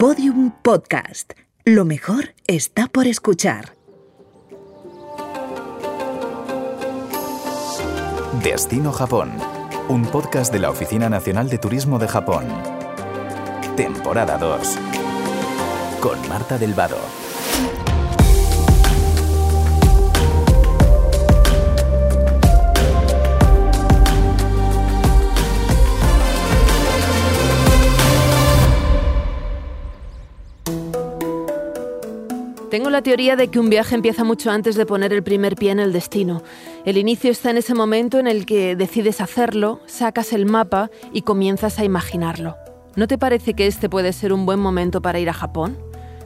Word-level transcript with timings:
Podium 0.00 0.50
Podcast. 0.62 1.34
Lo 1.66 1.84
mejor 1.84 2.34
está 2.46 2.86
por 2.86 3.06
escuchar. 3.06 3.76
Destino 8.42 8.92
Japón. 8.92 9.30
Un 9.90 10.06
podcast 10.06 10.50
de 10.54 10.58
la 10.60 10.70
Oficina 10.70 11.10
Nacional 11.10 11.50
de 11.50 11.58
Turismo 11.58 11.98
de 11.98 12.08
Japón. 12.08 12.46
Temporada 13.76 14.38
2. 14.38 14.78
Con 16.00 16.28
Marta 16.30 16.56
del 16.56 16.72
Tengo 32.70 32.88
la 32.88 33.02
teoría 33.02 33.34
de 33.34 33.48
que 33.48 33.58
un 33.58 33.68
viaje 33.68 33.96
empieza 33.96 34.22
mucho 34.22 34.48
antes 34.48 34.76
de 34.76 34.86
poner 34.86 35.12
el 35.12 35.24
primer 35.24 35.56
pie 35.56 35.72
en 35.72 35.80
el 35.80 35.92
destino. 35.92 36.40
El 36.84 36.98
inicio 36.98 37.32
está 37.32 37.50
en 37.50 37.56
ese 37.56 37.74
momento 37.74 38.20
en 38.20 38.28
el 38.28 38.46
que 38.46 38.76
decides 38.76 39.20
hacerlo, 39.20 39.80
sacas 39.86 40.32
el 40.32 40.46
mapa 40.46 40.88
y 41.12 41.22
comienzas 41.22 41.80
a 41.80 41.84
imaginarlo. 41.84 42.56
¿No 42.94 43.08
te 43.08 43.18
parece 43.18 43.54
que 43.54 43.66
este 43.66 43.88
puede 43.88 44.12
ser 44.12 44.32
un 44.32 44.46
buen 44.46 44.60
momento 44.60 45.02
para 45.02 45.18
ir 45.18 45.28
a 45.28 45.32
Japón? 45.32 45.78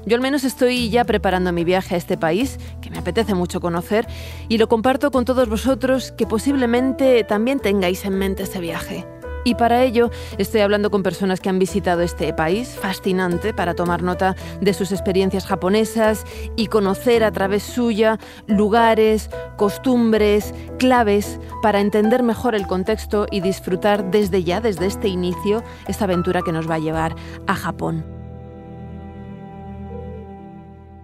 Yo 0.05 0.17
al 0.17 0.20
menos 0.20 0.45
estoy 0.45 0.91
ya 0.91 1.05
preparando 1.05 1.51
mi 1.51 1.65
viaje 1.65 1.95
a 1.95 1.98
este 1.98 2.19
país, 2.19 2.59
que 2.83 2.91
me 2.91 2.98
apetece 2.98 3.33
mucho 3.33 3.62
conocer, 3.62 4.06
y 4.51 4.59
lo 4.59 4.69
comparto 4.69 5.11
con 5.11 5.25
todos 5.25 5.48
vosotros 5.48 6.12
que 6.12 6.27
posiblemente 6.27 7.25
también 7.25 7.59
tengáis 7.59 8.05
en 8.05 8.19
mente 8.19 8.42
ese 8.42 8.61
viaje. 8.61 9.06
Y 9.45 9.55
para 9.55 9.83
ello 9.83 10.11
estoy 10.39 10.62
hablando 10.62 10.91
con 10.91 11.03
personas 11.03 11.41
que 11.41 11.51
han 11.51 11.59
visitado 11.59 12.01
este 12.01 12.33
país 12.33 12.71
fascinante 12.80 13.53
para 13.53 13.75
tomar 13.75 14.03
nota 14.03 14.34
de 14.61 14.75
sus 14.75 14.91
experiencias 14.91 15.47
japonesas 15.47 16.25
y 16.56 16.69
conocer 16.69 17.23
a 17.23 17.31
través 17.31 17.62
suya 17.62 18.19
lugares, 18.47 19.31
costumbres, 19.56 20.55
claves 20.78 21.39
para 21.62 21.81
entender 21.81 22.23
mejor 22.23 22.55
el 22.55 22.67
contexto 22.67 23.27
y 23.31 23.41
disfrutar 23.41 24.11
desde 24.11 24.45
ya, 24.45 24.61
desde 24.61 24.86
este 24.86 25.09
inicio, 25.09 25.62
esta 25.86 26.05
aventura 26.05 26.42
que 26.42 26.53
nos 26.53 26.69
va 26.69 26.77
a 26.77 26.79
llevar 26.79 27.14
a 27.47 27.55
Japón. 27.55 28.14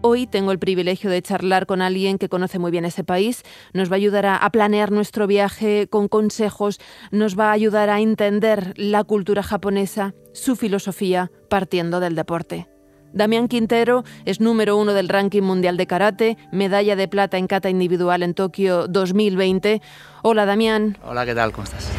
Hoy 0.02 0.26
tengo 0.26 0.50
el 0.50 0.58
privilegio 0.58 1.10
de 1.10 1.20
charlar 1.20 1.66
con 1.66 1.82
alguien 1.82 2.16
que 2.16 2.30
conoce 2.30 2.58
muy 2.58 2.70
bien 2.70 2.86
ese 2.86 3.04
país, 3.04 3.42
nos 3.74 3.90
va 3.90 3.94
a 3.94 3.96
ayudar 3.96 4.24
a, 4.24 4.50
planear 4.50 4.92
nuestro 4.92 5.26
viaje 5.26 5.88
con 5.88 6.08
consejos, 6.08 6.80
nos 7.10 7.38
va 7.38 7.50
a 7.50 7.52
ayudar 7.52 7.90
a 7.90 8.00
entender 8.00 8.72
la 8.76 9.04
cultura 9.04 9.42
japonesa, 9.42 10.14
su 10.32 10.56
filosofía, 10.56 11.30
partiendo 11.50 12.00
del 12.00 12.14
deporte. 12.14 12.66
Damián 13.12 13.46
Quintero 13.46 14.04
es 14.24 14.40
número 14.40 14.78
uno 14.78 14.94
del 14.94 15.10
ranking 15.10 15.42
mundial 15.42 15.76
de 15.76 15.86
karate, 15.86 16.38
medalla 16.50 16.96
de 16.96 17.06
plata 17.06 17.36
en 17.36 17.46
kata 17.46 17.68
individual 17.68 18.22
en 18.22 18.32
Tokio 18.32 18.86
2020. 18.88 19.82
Hola 20.22 20.46
Damián. 20.46 20.96
Hola, 21.04 21.26
¿qué 21.26 21.34
tal? 21.34 21.52
¿Cómo 21.52 21.64
estás? 21.64 21.90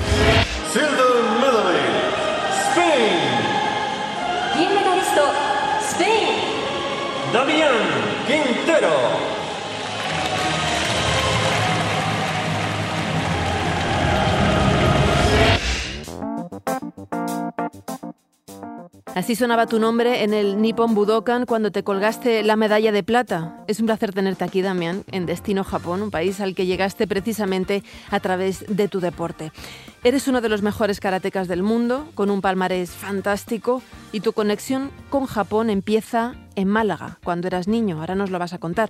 Así 19.14 19.36
sonaba 19.36 19.68
tu 19.68 19.78
nombre 19.78 20.24
en 20.24 20.34
el 20.34 20.62
Nippon 20.62 20.96
Budokan 20.96 21.46
cuando 21.46 21.70
te 21.72 21.84
colgaste 21.84 22.44
la 22.44 22.56
medalla 22.56 22.92
de 22.92 23.04
plata. 23.04 23.64
Es 23.68 23.80
un 23.80 23.86
placer 23.86 24.14
tenerte 24.14 24.46
aquí, 24.46 24.62
Damián, 24.62 25.04
en 25.12 25.26
Destino 25.26 25.64
Japón, 25.64 26.02
un 26.02 26.12
país 26.12 26.40
al 26.40 26.56
que 26.56 26.66
llegaste 26.66 27.08
precisamente 27.08 27.84
a 28.10 28.20
través 28.20 28.66
de 28.68 28.88
tu 28.88 29.00
deporte. 29.00 29.52
Eres 30.04 30.28
uno 30.28 30.42
de 30.42 30.50
los 30.50 30.62
mejores 30.62 31.00
karatecas 31.00 31.48
del 31.48 31.62
mundo, 31.62 32.08
con 32.16 32.32
un 32.32 32.42
palmarés 32.42 32.92
fantástico, 32.92 33.84
y 34.12 34.20
tu 34.22 34.34
conexión 34.34 34.92
con 35.10 35.26
Japón 35.26 35.70
empieza 35.70 36.36
en 36.56 36.68
Málaga, 36.68 37.20
cuando 37.24 37.48
eras 37.48 37.68
niño. 37.68 38.00
Ahora 38.00 38.16
nos 38.16 38.30
lo 38.30 38.40
vas 38.40 38.54
a 38.54 38.60
contar. 38.60 38.90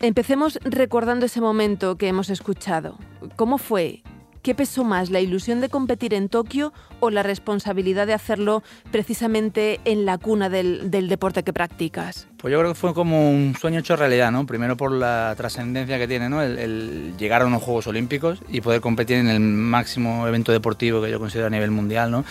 Empecemos 0.00 0.58
recordando 0.64 1.26
ese 1.26 1.40
momento 1.40 1.96
que 1.96 2.08
hemos 2.08 2.30
escuchado. 2.30 2.98
¿Cómo 3.36 3.58
fue? 3.58 4.02
¿Qué 4.44 4.54
pesó 4.54 4.84
más, 4.84 5.08
la 5.08 5.20
ilusión 5.20 5.62
de 5.62 5.70
competir 5.70 6.12
en 6.12 6.28
Tokio 6.28 6.74
o 7.00 7.08
la 7.08 7.22
responsabilidad 7.22 8.06
de 8.06 8.12
hacerlo 8.12 8.62
precisamente 8.92 9.80
en 9.86 10.04
la 10.04 10.18
cuna 10.18 10.50
del, 10.50 10.90
deporte 10.90 11.44
que 11.44 11.54
practicas? 11.54 12.28
Pues 12.36 12.52
yo 12.52 12.58
creo 12.58 12.72
que 12.72 12.78
fue 12.78 12.92
como 12.92 13.30
un 13.30 13.56
sueño 13.58 13.80
hecho 13.80 13.96
realidad, 13.96 14.30
¿no? 14.30 14.44
Primero 14.44 14.76
por 14.76 14.92
la 14.92 15.32
trascendencia 15.34 15.96
que 15.96 16.06
tiene, 16.06 16.28
¿no? 16.28 16.42
El, 16.42 17.14
llegar 17.16 17.40
a 17.40 17.46
unos 17.46 17.62
Juegos 17.62 17.86
Olímpicos 17.86 18.40
y 18.50 18.60
poder 18.60 18.82
competir 18.82 19.16
en 19.16 19.28
el 19.28 19.40
máximo 19.40 20.28
evento 20.28 20.52
deportivo 20.52 21.00
que 21.00 21.10
yo 21.10 21.18
considero 21.18 21.46
a 21.46 21.50
nivel 21.50 21.70
mundial, 21.70 22.10
¿no? 22.10 22.26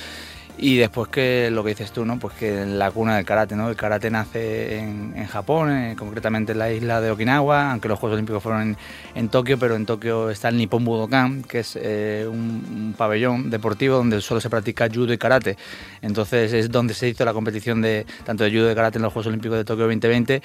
Y 0.57 0.77
después 0.77 1.09
que 1.09 1.49
lo 1.51 1.63
que 1.63 1.69
dices 1.71 1.91
tú, 1.91 2.05
¿no? 2.05 2.19
Pues 2.19 2.35
que 2.35 2.65
la 2.65 2.91
cuna 2.91 3.15
del 3.15 3.25
karate, 3.25 3.55
¿no? 3.55 3.69
El 3.69 3.75
karate 3.75 4.11
nace 4.11 4.77
en, 4.77 5.25
Japón, 5.25 5.71
eh, 5.71 5.95
concretamente 5.97 6.51
en 6.51 6.59
la 6.59 6.71
isla 6.71 7.01
de 7.01 7.09
Okinawa, 7.09 7.71
aunque 7.71 7.87
los 7.87 7.97
Juegos 7.97 8.15
Olímpicos 8.15 8.43
fueron 8.43 8.77
en, 9.15 9.29
Tokio, 9.29 9.57
pero 9.57 9.75
en 9.75 9.85
Tokio 9.85 10.29
está 10.29 10.49
el 10.49 10.57
Nippon 10.57 10.85
Budokan, 10.85 11.41
que 11.43 11.59
es 11.59 11.77
eh, 11.81 12.27
un, 12.29 12.93
pabellón 12.95 13.49
deportivo 13.49 13.97
donde 13.97 14.21
solo 14.21 14.39
se 14.39 14.49
practica 14.49 14.87
judo 14.93 15.11
y 15.11 15.17
karate. 15.17 15.57
Entonces 16.01 16.53
es 16.53 16.69
donde 16.69 16.93
se 16.93 17.09
hizo 17.09 17.25
la 17.25 17.33
competición 17.33 17.81
de 17.81 18.05
tanto 18.23 18.43
de 18.43 18.51
judo 18.51 18.71
y 18.71 18.75
karate 18.75 18.99
en 18.99 19.03
los 19.03 19.11
Juegos 19.11 19.27
Olímpicos 19.27 19.57
de 19.57 19.65
Tokio 19.65 19.85
2020 19.85 20.41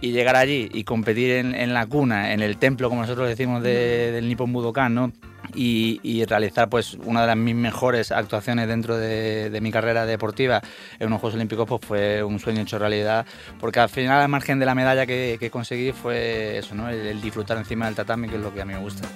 y 0.00 0.10
llegar 0.10 0.36
allí 0.36 0.68
y 0.72 0.84
competir 0.84 1.30
en, 1.30 1.72
la 1.72 1.86
cuna, 1.86 2.32
en 2.32 2.40
el 2.40 2.58
templo, 2.58 2.88
como 2.88 3.02
nosotros 3.02 3.28
decimos, 3.28 3.62
del 3.62 4.28
Nippon 4.28 4.52
Budokan, 4.52 4.94
¿no? 4.94 5.12
Y, 5.54 6.24
realizar 6.26 6.68
pues 6.68 6.94
una 7.04 7.20
de 7.20 7.26
las 7.28 7.36
mis 7.36 7.54
mejores 7.54 8.10
actuaciones 8.10 8.68
dentro 8.68 8.96
de, 8.96 9.56
mi 9.62 9.70
carrera 9.70 10.06
deportiva 10.06 10.60
en 10.98 11.06
unos 11.08 11.20
Juegos 11.20 11.34
Olímpicos 11.34 11.66
pues 11.66 11.80
fue 11.84 12.22
un 12.22 12.38
sueño 12.38 12.62
hecho 12.62 12.78
realidad 12.78 13.26
porque 13.60 13.80
al 13.80 13.88
final 13.88 14.20
al 14.22 14.28
margen 14.28 14.58
de 14.58 14.66
la 14.66 14.74
medalla 14.74 15.06
que, 15.06 15.50
conseguí 15.50 15.92
fue 15.92 16.58
eso, 16.58 16.74
¿no? 16.74 16.88
el, 16.88 17.20
disfrutar 17.20 17.56
encima 17.58 17.86
del 17.86 17.94
tatami 17.94 18.28
que 18.28 18.36
es 18.36 18.42
lo 18.42 18.52
que 18.52 18.62
a 18.62 18.64
mí 18.64 18.74
me 18.74 18.80
gusta. 18.80 19.08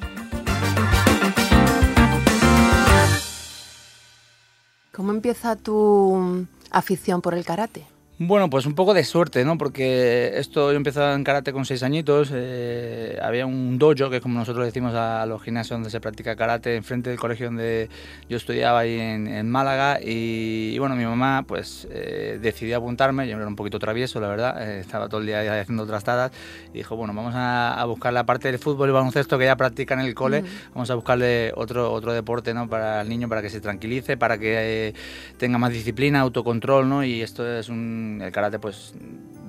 ¿Cómo 4.93 5.13
empieza 5.13 5.57
tu 5.57 6.47
afición 6.71 7.23
por 7.23 7.35
el 7.35 7.45
karate? 7.45 7.90
Bueno, 8.23 8.51
pues 8.51 8.67
un 8.67 8.75
poco 8.75 8.93
de 8.93 9.03
suerte, 9.03 9.47
¿no? 9.47 9.57
Porque 9.57 10.33
esto 10.35 10.73
yo 10.73 10.77
empecé 10.77 11.03
en 11.11 11.25
karate 11.25 11.55
con 11.55 11.65
seis 11.65 11.83
añitos. 11.83 12.31
Eh, 12.35 13.19
había 13.23 13.47
un 13.47 13.79
dojo, 13.79 14.11
que 14.11 14.17
es 14.17 14.23
como 14.23 14.39
nosotros 14.39 14.67
decimos 14.67 14.93
a 14.95 15.25
los 15.25 15.43
gimnasios 15.43 15.77
donde 15.77 15.89
se 15.89 16.03
practica 16.03 16.37
karate, 16.37 16.77
enfrente 16.77 17.09
del 17.09 17.19
colegio 17.19 17.47
donde 17.47 17.89
yo 18.29 18.37
estudiaba 18.37 18.81
ahí 18.81 19.01
en, 19.01 19.49
Málaga. 19.49 20.01
Y, 20.05 20.79
bueno, 20.79 20.97
mi 20.97 21.05
mamá 21.07 21.45
pues 21.49 21.89
eh, 21.91 22.39
decidió 22.43 22.77
apuntarme. 22.77 23.27
Yo 23.27 23.39
era 23.39 23.47
un 23.47 23.57
poquito 23.57 23.79
travieso, 23.79 24.21
la 24.21 24.29
verdad. 24.29 24.69
Eh, 24.69 24.81
estaba 24.81 25.09
todo 25.09 25.23
el 25.23 25.27
día 25.27 25.59
haciendo 25.59 25.87
trastadas. 25.87 26.31
Y 26.75 26.77
dijo, 26.77 26.97
bueno, 26.97 27.15
vamos 27.15 27.33
a, 27.35 27.83
buscar 27.87 28.13
la 28.13 28.27
parte 28.27 28.49
del 28.49 28.59
fútbol 28.59 28.91
y 28.91 28.93
baloncesto 28.93 29.39
que 29.39 29.47
ya 29.47 29.57
practica 29.57 29.95
en 29.95 30.01
el 30.01 30.15
cole. 30.15 30.45
Vamos 30.75 30.91
a 30.91 30.95
buscarle 30.95 31.55
otro, 31.57 31.91
otro 31.91 32.13
deporte, 32.13 32.53
¿no? 32.53 32.69
Para 32.69 33.01
el 33.01 33.09
niño, 33.09 33.31
para 33.31 33.41
que 33.41 33.49
se 33.49 33.63
tranquilice, 33.63 34.19
para 34.19 34.37
que 34.37 34.95
tenga 35.39 35.57
más 35.57 35.73
disciplina, 35.73 36.21
autocontrol, 36.21 36.87
¿no? 36.87 37.03
Y 37.03 37.23
esto 37.23 37.51
es 37.51 37.71
un 37.71 38.10
el 38.21 38.33
karate 38.33 38.59
pues 38.59 38.95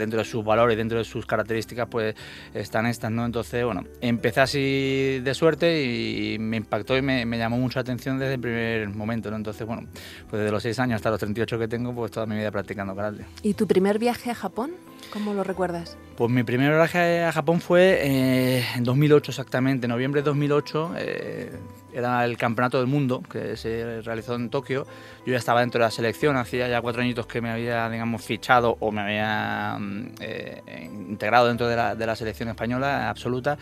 dentro 0.02 0.20
de 0.20 0.26
sus 0.26 0.44
valores, 0.44 0.78
dentro 0.78 0.98
de 0.98 1.04
sus 1.04 1.26
características 1.26 1.88
pues 1.90 2.16
están 2.54 2.86
estas, 2.86 3.12
¿no? 3.12 3.26
Entonces, 3.26 3.64
bueno, 3.64 3.86
empecé 4.02 4.42
así 4.42 5.20
de 5.24 5.34
suerte 5.34 5.84
y 5.84 6.38
me 6.40 6.58
impactó 6.58 6.98
y 6.98 7.02
me, 7.02 7.26
llamó 7.38 7.58
mucho 7.58 7.80
la 7.80 7.82
atención 7.82 8.20
desde 8.20 8.36
el 8.36 8.40
primer 8.40 8.90
momento, 8.90 9.32
¿no? 9.32 9.38
Entonces, 9.38 9.66
bueno, 9.66 9.88
pues 10.30 10.42
desde 10.42 10.52
los 10.52 10.64
6 10.64 10.80
años 10.80 10.96
hasta 10.98 11.10
los 11.10 11.20
38 11.20 11.60
que 11.60 11.68
tengo, 11.68 11.94
pues 11.94 12.12
toda 12.12 12.26
mi 12.26 12.36
vida 12.36 12.52
practicando 12.52 12.96
karate. 12.96 13.26
¿Y 13.42 13.53
tu 13.53 13.68
primer 13.68 14.00
viaje 14.00 14.32
a 14.32 14.36
Japón? 14.36 14.72
¿Cómo 15.12 15.34
lo 15.34 15.44
recuerdas? 15.44 15.98
Pues 16.16 16.32
mi 16.32 16.44
primer 16.44 16.72
viaje 16.72 17.24
a 17.24 17.32
Japón 17.32 17.59
fue 17.59 18.00
eh, 18.02 18.66
en 18.76 18.84
2008 18.84 19.32
exactamente, 19.32 19.88
noviembre 19.88 20.22
de 20.22 20.26
2008. 20.26 20.92
Eh, 20.97 21.52
era 21.94 22.24
el 22.24 22.38
campeonato 22.38 22.78
del 22.78 22.88
mundo 22.88 23.22
que 23.22 23.58
se 23.58 24.02
realizó 24.02 24.36
en 24.36 24.50
Tokio. 24.50 24.86
Yo 25.26 25.34
ya 25.34 25.38
estaba 25.38 25.62
dentro 25.62 25.80
de 25.80 25.86
la 25.86 25.92
selección, 25.92 26.38
hacía 26.38 26.68
ya 26.68 26.82
cuatro 26.82 27.02
añitos 27.02 27.28
que 27.28 27.42
me 27.42 27.50
había, 27.50 27.90
digamos, 27.90 28.24
fichado 28.24 28.78
o 28.80 28.92
me 28.92 29.02
había 29.02 29.78
eh, 30.20 30.90
integrado 30.91 31.47
dentro 31.47 31.67
de 31.67 31.76
la, 31.76 31.96
de 31.96 32.05
la 32.05 32.16
selección 32.16 32.49
española 32.49 33.09
absoluta 33.09 33.58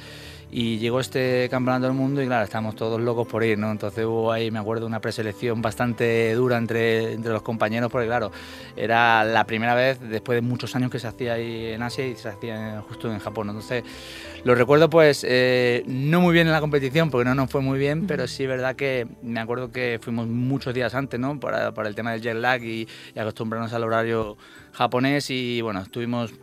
Y 0.52 0.80
llegó 0.80 1.00
este 1.00 1.48
campeonato 1.50 1.86
del 1.86 1.94
mundo 1.94 2.24
y 2.24 2.26
claro, 2.26 2.44
estábamos 2.44 2.76
todos 2.76 3.00
locos 3.00 3.28
por 3.28 3.44
ir, 3.44 3.60
¿no? 3.60 3.70
Entonces 3.70 4.04
hubo 4.04 4.32
ahí, 4.32 4.50
me 4.50 4.58
acuerdo, 4.58 4.88
una 4.88 5.00
preselección 5.00 5.62
bastante 5.62 6.34
dura 6.34 6.58
entre, 6.58 7.14
entre 7.14 7.32
los 7.32 7.44
compañeros, 7.44 7.92
porque 7.92 8.08
claro, 8.08 8.32
era 8.76 9.24
la 9.24 9.44
primera 9.46 9.76
vez 9.76 10.00
después 10.00 10.38
de 10.38 10.42
muchos 10.42 10.76
años 10.76 10.90
que 10.90 10.98
se 10.98 11.08
hacía 11.08 11.34
ahí 11.34 11.68
en 11.68 11.84
Asia 11.84 12.08
y 12.08 12.16
se 12.16 12.30
hacía 12.30 12.84
justo 12.88 13.12
en 13.12 13.20
Japón. 13.20 13.50
Entonces 13.50 13.84
lo 14.44 14.56
recuerdo 14.56 14.90
pues 14.90 15.24
eh, 15.28 15.84
no 15.86 16.20
muy 16.20 16.34
bien 16.34 16.48
en 16.48 16.54
la 16.54 16.62
competición, 16.62 17.12
porque 17.12 17.26
no 17.26 17.36
nos 17.36 17.52
fue 17.52 17.62
muy 17.62 17.78
bien, 17.78 18.08
pero 18.08 18.28
sí 18.28 18.44
es 18.44 18.50
verdad 18.50 18.76
que 18.76 19.08
me 19.22 19.40
acuerdo 19.40 19.72
que 19.72 20.00
fuimos 20.02 20.28
muchos 20.28 20.74
días 20.74 20.96
antes, 20.96 21.20
¿no? 21.20 21.40
Para, 21.40 21.76
para 21.76 21.90
el 21.90 21.94
tema 21.94 22.12
del 22.14 22.22
jet 22.22 22.36
lag 22.36 22.64
y, 22.64 22.88
y 23.14 23.20
acostumbrarnos 23.20 23.72
al 23.74 23.84
horario 23.84 24.36
japonés 24.74 25.30
y 25.30 25.62
bueno, 25.62 25.82
estuvimos 25.82 26.34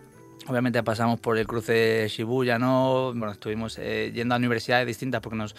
Obviamente 0.48 0.80
pasamos 0.84 1.18
por 1.18 1.38
el 1.38 1.46
cruce 1.46 2.06
Shibuya, 2.08 2.56
¿no? 2.56 3.12
Bueno, 3.14 3.32
estuvimos 3.32 3.78
eh, 3.80 4.12
yendo 4.14 4.36
a 4.36 4.38
universidades 4.38 4.86
distintas 4.86 5.20
porque 5.20 5.36
nos, 5.36 5.56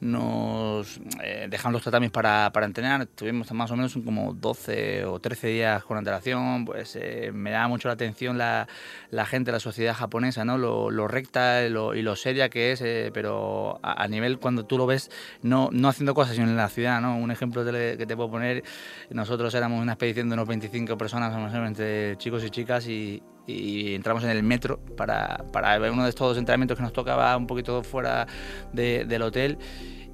nos 0.00 0.98
eh, 1.22 1.46
dejaron 1.50 1.74
los 1.74 1.82
tatamis 1.82 2.10
para, 2.10 2.50
para, 2.50 2.64
entrenar. 2.64 3.04
Tuvimos 3.04 3.52
más 3.52 3.70
o 3.70 3.76
menos 3.76 3.98
como 4.02 4.32
12 4.32 5.04
o 5.04 5.20
13 5.20 5.46
días 5.48 5.84
con 5.84 5.98
antelación. 5.98 6.64
Pues 6.64 6.96
eh, 6.96 7.32
me 7.34 7.50
da 7.50 7.68
mucho 7.68 7.88
la 7.88 7.94
atención 7.94 8.38
la, 8.38 8.66
la, 9.10 9.26
gente, 9.26 9.52
la 9.52 9.60
sociedad 9.60 9.94
japonesa, 9.94 10.42
¿no? 10.46 10.56
Lo, 10.56 10.90
lo 10.90 11.06
recta 11.06 11.60
lo, 11.68 11.94
y 11.94 12.00
lo 12.00 12.16
seria 12.16 12.48
que 12.48 12.72
es, 12.72 12.82
pero 13.12 13.78
a, 13.82 14.02
a, 14.02 14.08
nivel 14.08 14.38
cuando 14.38 14.64
tú 14.64 14.78
lo 14.78 14.86
ves, 14.86 15.10
no, 15.42 15.68
no 15.70 15.88
haciendo 15.88 16.14
cosas, 16.14 16.36
sino 16.36 16.48
en 16.48 16.56
la 16.56 16.70
ciudad, 16.70 17.02
¿no? 17.02 17.18
Un 17.18 17.30
ejemplo 17.30 17.62
que 17.62 18.06
te 18.06 18.16
puedo 18.16 18.30
poner, 18.30 18.64
nosotros 19.10 19.52
éramos 19.54 19.82
una 19.82 19.92
expedición 19.92 20.30
de 20.30 20.34
unos 20.34 20.48
25 20.48 20.96
personas, 20.96 21.30
más 21.34 21.52
o 21.52 21.56
menos, 21.56 21.68
entre 21.68 22.16
chicos 22.16 22.42
y 22.42 22.48
chicas, 22.48 22.86
y, 22.88 23.22
y 23.50 23.94
entramos 23.94 24.24
en 24.24 24.30
el 24.30 24.42
metro 24.42 24.80
para, 24.96 25.44
para 25.52 25.78
uno 25.90 26.04
de 26.04 26.10
estos 26.10 26.36
entrenamientos 26.38 26.76
que 26.76 26.82
nos 26.82 26.92
tocaba 26.92 27.36
un 27.36 27.46
poquito 27.46 27.82
fuera 27.82 28.26
de, 28.72 29.04
del 29.04 29.22
hotel 29.22 29.58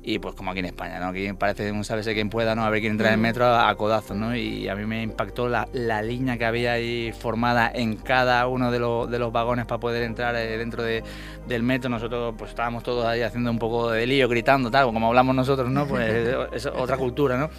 y 0.09 0.21
pues 0.21 0.37
como 0.37 0.53
aquí 0.53 0.61
en 0.61 0.67
España, 0.67 1.01
¿no? 1.01 1.09
Aquí 1.09 1.33
parece 1.33 1.73
un 1.73 1.85
sabes 1.85 2.07
quien 2.07 2.31
pueda, 2.31 2.55
¿no? 2.55 2.65
A 2.65 2.71
ver 2.71 2.81
quién 2.81 2.93
entra 2.93 3.09
en 3.09 3.15
el 3.15 3.19
mm. 3.19 3.23
metro 3.23 3.45
a, 3.47 3.69
a 3.69 3.75
codazos, 3.75 4.17
¿no? 4.17 4.37
Y 4.37 4.69
a 4.69 4.77
mí 4.77 4.87
me 4.87 5.03
impactó 5.03 5.49
la, 5.49 5.67
la, 5.73 6.01
línea 6.01 6.39
que 6.39 6.45
había 6.45 6.75
ahí 6.75 7.11
formada 7.11 7.69
en 7.75 7.97
cada 7.97 8.47
uno 8.47 8.71
de, 8.71 8.79
los, 8.79 9.11
de 9.11 9.19
los 9.19 9.33
vagones 9.33 9.67
para 9.67 9.81
poder 9.81 10.05
entrar 10.05 10.37
eh, 10.37 10.57
dentro 10.59 10.85
de, 10.85 11.03
del 11.49 11.65
metro. 11.65 11.91
Nosotros 11.91 12.37
pues 12.39 12.51
estábamos 12.51 12.85
todos 12.85 13.05
ahí 13.05 13.23
haciendo 13.23 13.51
un 13.51 13.59
poco 13.59 13.91
de 13.91 14.07
lío, 14.07 14.29
gritando, 14.29 14.71
tal, 14.71 14.85
como 14.85 15.09
hablamos 15.09 15.35
nosotros, 15.35 15.69
¿no? 15.71 15.89
Pues 15.89 16.37
es 16.53 16.67
otra 16.67 16.97
cultura, 16.97 17.37
¿no? 17.37 17.51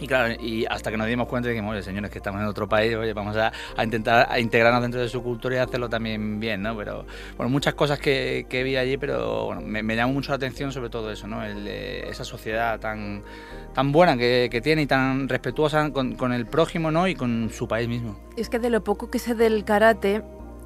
Y 0.00 0.06
claro, 0.06 0.34
y 0.40 0.66
hasta 0.66 0.90
que 0.90 0.96
nos 0.96 1.06
dimos 1.06 1.28
cuenta 1.28 1.48
dijimos, 1.48 1.72
oye, 1.72 1.82
señores, 1.82 2.10
que 2.10 2.18
estamos 2.18 2.40
en 2.40 2.46
otro 2.46 2.68
país, 2.68 2.94
oye, 2.94 3.12
vamos 3.12 3.36
a, 3.36 3.52
a 3.76 3.84
intentar 3.84 4.28
integrarnos 4.38 4.82
dentro 4.82 5.00
de 5.00 5.08
su 5.08 5.22
cultura 5.22 5.56
y 5.56 5.58
hacerlo 5.58 5.88
también 5.88 6.40
bien, 6.40 6.62
¿no? 6.62 6.76
Pero, 6.76 7.06
bueno, 7.36 7.50
muchas 7.50 7.74
cosas 7.74 7.98
que, 7.98 8.46
que 8.48 8.62
vi 8.62 8.76
allí, 8.76 8.96
pero 8.96 9.46
bueno, 9.46 9.60
me, 9.62 9.96
llamó 9.96 10.14
mucho 10.14 10.32
la 10.32 10.36
atención 10.36 10.72
sobre 10.72 10.90
todo 10.90 11.10
eso, 11.10 11.26
¿no? 11.26 11.44
Eh, 11.44 12.08
esa 12.08 12.24
sociedad 12.24 12.80
tan, 12.80 13.22
tan 13.72 13.92
buena 13.92 14.16
que, 14.16 14.48
que 14.50 14.60
tiene 14.60 14.82
y 14.82 14.86
tan 14.86 15.28
respetuosa 15.28 15.90
con, 15.90 16.16
con, 16.16 16.32
el 16.32 16.46
prójimo, 16.46 16.90
¿no? 16.90 17.06
Y 17.06 17.14
con 17.14 17.50
su 17.50 17.68
país 17.68 17.88
mismo. 17.88 18.18
Es 18.36 18.48
que 18.48 18.58
de 18.58 18.70
lo 18.70 18.82
poco 18.82 19.10
que 19.10 19.18
sé 19.18 19.34
del 19.34 19.64
karate, 19.64 20.22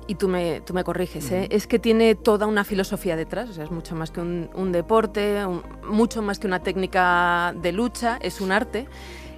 y 0.09 0.15
tú 0.15 0.27
me, 0.27 0.63
tú 0.63 0.73
me 0.73 0.83
corriges, 0.83 1.31
¿eh? 1.31 1.49
es 1.51 1.67
que 1.67 1.79
tiene 1.79 2.15
toda 2.15 2.47
una 2.47 2.65
filosofía 2.65 3.15
detrás, 3.15 3.51
o 3.51 3.53
sea, 3.53 3.65
es 3.65 3.71
mucho 3.71 3.95
más 3.95 4.11
que 4.11 4.21
un, 4.21 4.49
un 4.55 4.73
deporte, 4.73 5.45
un, 5.45 5.63
mucho 5.87 6.23
más 6.23 6.39
que 6.39 6.47
una 6.47 6.61
técnica 6.61 7.55
de 7.61 7.73
lucha, 7.73 8.19
es 8.21 8.41
un 8.41 8.51
arte. 8.51 8.89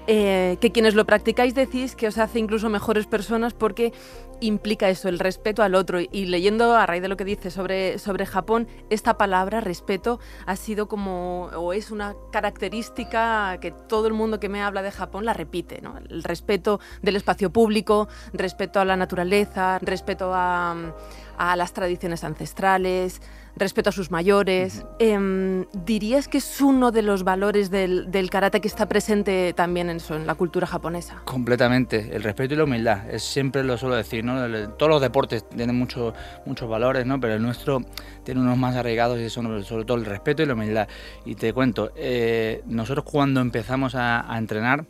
Eh, 0.07 0.57
que 0.61 0.73
quienes 0.73 0.95
lo 0.95 1.05
practicáis 1.05 1.55
decís 1.55 1.95
que 1.95 2.09
os 2.09 2.19
hace 2.19 2.39
incluso 2.39 2.69
mejores 2.69 3.07
personas 3.07 3.53
porque 3.53 3.93
implica 4.41 4.89
eso, 4.89 5.09
el 5.09 5.19
respeto 5.19 5.63
al 5.63 5.75
otro. 5.75 6.01
Y 6.01 6.27
leyendo 6.27 6.75
a 6.75 6.87
raíz 6.87 7.03
de 7.03 7.09
lo 7.09 7.17
que 7.17 7.25
dice 7.25 7.51
sobre, 7.51 7.99
sobre 7.99 8.27
Japón, 8.27 8.69
esta 8.91 9.17
palabra, 9.17 9.61
respeto, 9.61 10.21
ha 10.47 10.57
sido 10.57 10.89
como, 10.89 11.51
o 11.55 11.73
es 11.73 11.91
una 11.91 12.15
característica 12.33 13.59
que 13.61 13.71
todo 13.71 14.07
el 14.07 14.13
mundo 14.13 14.41
que 14.41 14.49
me 14.49 14.63
habla 14.63 14.83
de 14.83 14.91
Japón 14.91 15.25
la 15.25 15.33
repite, 15.33 15.81
¿no? 15.81 15.99
El 15.99 16.23
respeto 16.23 16.81
del 17.03 17.17
espacio 17.17 17.51
público, 17.51 18.09
respeto 18.33 18.81
a 18.81 18.85
la 18.85 18.97
naturaleza, 18.97 19.79
respeto 19.81 20.33
a, 20.35 20.95
a 21.39 21.57
las 21.57 21.73
tradiciones 21.73 22.25
ancestrales, 22.25 23.21
respeto 23.57 23.91
a 23.91 23.93
sus 23.93 24.11
mayores. 24.11 24.85
Uh 24.85 25.05
-huh. 25.05 25.65
eh, 25.65 25.67
¿Dirías 25.85 26.29
que 26.29 26.39
es 26.39 26.61
uno 26.61 26.91
de 26.91 27.03
los 27.03 27.25
valores 27.25 27.71
del, 27.71 28.11
del, 28.11 28.31
karate 28.31 28.61
que 28.61 28.69
está 28.69 28.87
presente 28.87 29.53
también 29.55 29.91
en, 29.91 29.97
eso, 29.97 30.15
en 30.17 30.27
la 30.27 30.35
cultura 30.35 30.67
japonesa? 30.67 31.23
Completamente, 31.25 32.15
el 32.15 32.23
respeto 32.23 32.55
y 32.55 32.57
la 32.57 32.65
humildad. 32.65 33.11
Es 33.11 33.23
siempre 33.23 33.65
lo 33.65 33.77
suelo 33.77 33.97
decir, 33.97 34.25
¿no? 34.25 34.35
Todos 34.77 34.91
los 34.91 35.01
deportes 35.01 35.49
tienen 35.49 35.77
mucho, 35.77 36.15
muchos 36.47 36.69
valores, 36.69 37.07
¿no? 37.07 37.21
Pero 37.21 37.35
el 37.35 37.43
nuestro 37.43 37.83
tiene 38.25 38.41
unos 38.41 38.57
más 38.57 38.77
arraigados 38.77 39.19
y 39.19 39.31
son 39.31 39.65
sobre 39.65 39.85
todo 39.85 39.97
el 39.97 40.05
respeto 40.05 40.43
y 40.43 40.47
la 40.47 40.55
humildad. 40.55 40.89
Y 41.25 41.35
te 41.35 41.53
cuento, 41.53 41.93
eh, 41.97 42.63
nosotros 42.67 43.05
cuando 43.05 43.41
empezamos 43.41 43.95
a, 43.95 44.33
a 44.33 44.39
entrenar, 44.39 44.87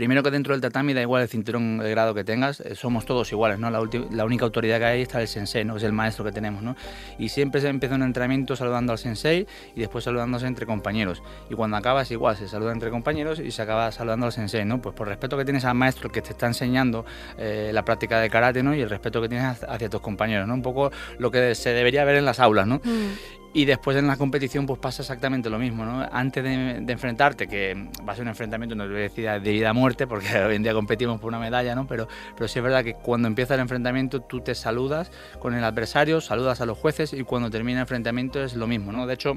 Primero 0.00 0.22
que 0.22 0.30
dentro 0.30 0.54
del 0.54 0.62
tatami 0.62 0.94
da 0.94 1.02
igual 1.02 1.20
el 1.20 1.28
cinturón 1.28 1.76
de 1.76 1.90
grado 1.90 2.14
que 2.14 2.24
tengas, 2.24 2.60
eh, 2.60 2.74
somos 2.74 3.04
todos 3.04 3.30
iguales, 3.32 3.58
¿no? 3.58 3.68
La, 3.68 3.82
la, 4.10 4.24
única 4.24 4.46
autoridad 4.46 4.78
que 4.78 4.84
hay 4.86 5.02
está 5.02 5.20
el 5.20 5.28
sensei, 5.28 5.62
¿no? 5.62 5.76
Es 5.76 5.82
el 5.82 5.92
maestro 5.92 6.24
que 6.24 6.32
tenemos, 6.32 6.62
¿no? 6.62 6.74
Y 7.18 7.28
siempre 7.28 7.60
se 7.60 7.68
empieza 7.68 7.96
un 7.96 8.02
entrenamiento 8.02 8.56
saludando 8.56 8.92
al 8.92 8.98
sensei 8.98 9.46
y 9.76 9.80
después 9.80 10.02
saludándose 10.02 10.46
entre 10.46 10.64
compañeros. 10.64 11.22
Y 11.50 11.54
cuando 11.54 11.76
acabas 11.76 12.10
igual, 12.12 12.34
se 12.34 12.48
saluda 12.48 12.72
entre 12.72 12.88
compañeros 12.88 13.40
y 13.40 13.50
se 13.50 13.60
acaba 13.60 13.92
saludando 13.92 14.24
al 14.24 14.32
sensei, 14.32 14.64
¿no? 14.64 14.80
Pues 14.80 14.94
por 14.94 15.06
respeto 15.06 15.36
que 15.36 15.44
tienes 15.44 15.66
al 15.66 15.74
maestro 15.74 16.10
que 16.10 16.22
te 16.22 16.30
está 16.30 16.46
enseñando 16.46 17.04
eh, 17.36 17.70
la 17.70 17.84
práctica 17.84 18.20
de 18.20 18.30
karate, 18.30 18.62
¿no? 18.62 18.74
Y 18.74 18.80
el 18.80 18.88
respeto 18.88 19.20
que 19.20 19.28
tienes 19.28 19.62
hacia 19.64 19.90
tus 19.90 20.00
compañeros, 20.00 20.48
¿no? 20.48 20.54
Un 20.54 20.62
poco 20.62 20.90
lo 21.18 21.30
que 21.30 21.54
se 21.54 21.74
debería 21.74 22.06
ver 22.06 22.16
en 22.16 22.24
las 22.24 22.40
aulas, 22.40 22.66
¿no? 22.66 22.76
Mm. 22.76 23.39
Y 23.52 23.64
después 23.64 23.96
en 23.96 24.06
la 24.06 24.16
competición 24.16 24.64
pues 24.64 24.78
pasa 24.78 25.02
exactamente 25.02 25.50
lo 25.50 25.58
mismo, 25.58 25.84
¿no? 25.84 26.06
Antes 26.12 26.44
de, 26.44 26.80
de, 26.80 26.92
enfrentarte, 26.92 27.48
que 27.48 27.88
va 28.06 28.12
a 28.12 28.16
ser 28.16 28.22
un 28.22 28.28
enfrentamiento, 28.28 28.76
no 28.76 28.84
te 28.84 28.90
voy 28.90 29.00
a 29.00 29.02
decir 29.02 29.28
de 29.28 29.50
vida 29.50 29.70
a 29.70 29.72
muerte, 29.72 30.06
porque 30.06 30.38
hoy 30.46 30.54
en 30.54 30.62
día 30.62 30.72
competimos 30.72 31.20
por 31.20 31.28
una 31.28 31.40
medalla, 31.40 31.74
¿no? 31.74 31.86
Pero, 31.88 32.06
pero 32.36 32.46
sí 32.46 32.60
es 32.60 32.62
verdad 32.62 32.84
que 32.84 32.94
cuando 32.94 33.26
empieza 33.26 33.54
el 33.54 33.60
enfrentamiento 33.60 34.20
tú 34.20 34.40
te 34.40 34.54
saludas 34.54 35.10
con 35.40 35.54
el 35.54 35.64
adversario, 35.64 36.20
saludas 36.20 36.60
a 36.60 36.66
los 36.66 36.78
jueces 36.78 37.12
y 37.12 37.24
cuando 37.24 37.50
termina 37.50 37.80
el 37.80 37.82
enfrentamiento 37.82 38.40
es 38.40 38.54
lo 38.54 38.68
mismo, 38.68 38.92
¿no? 38.92 39.08
De 39.08 39.14
hecho, 39.14 39.36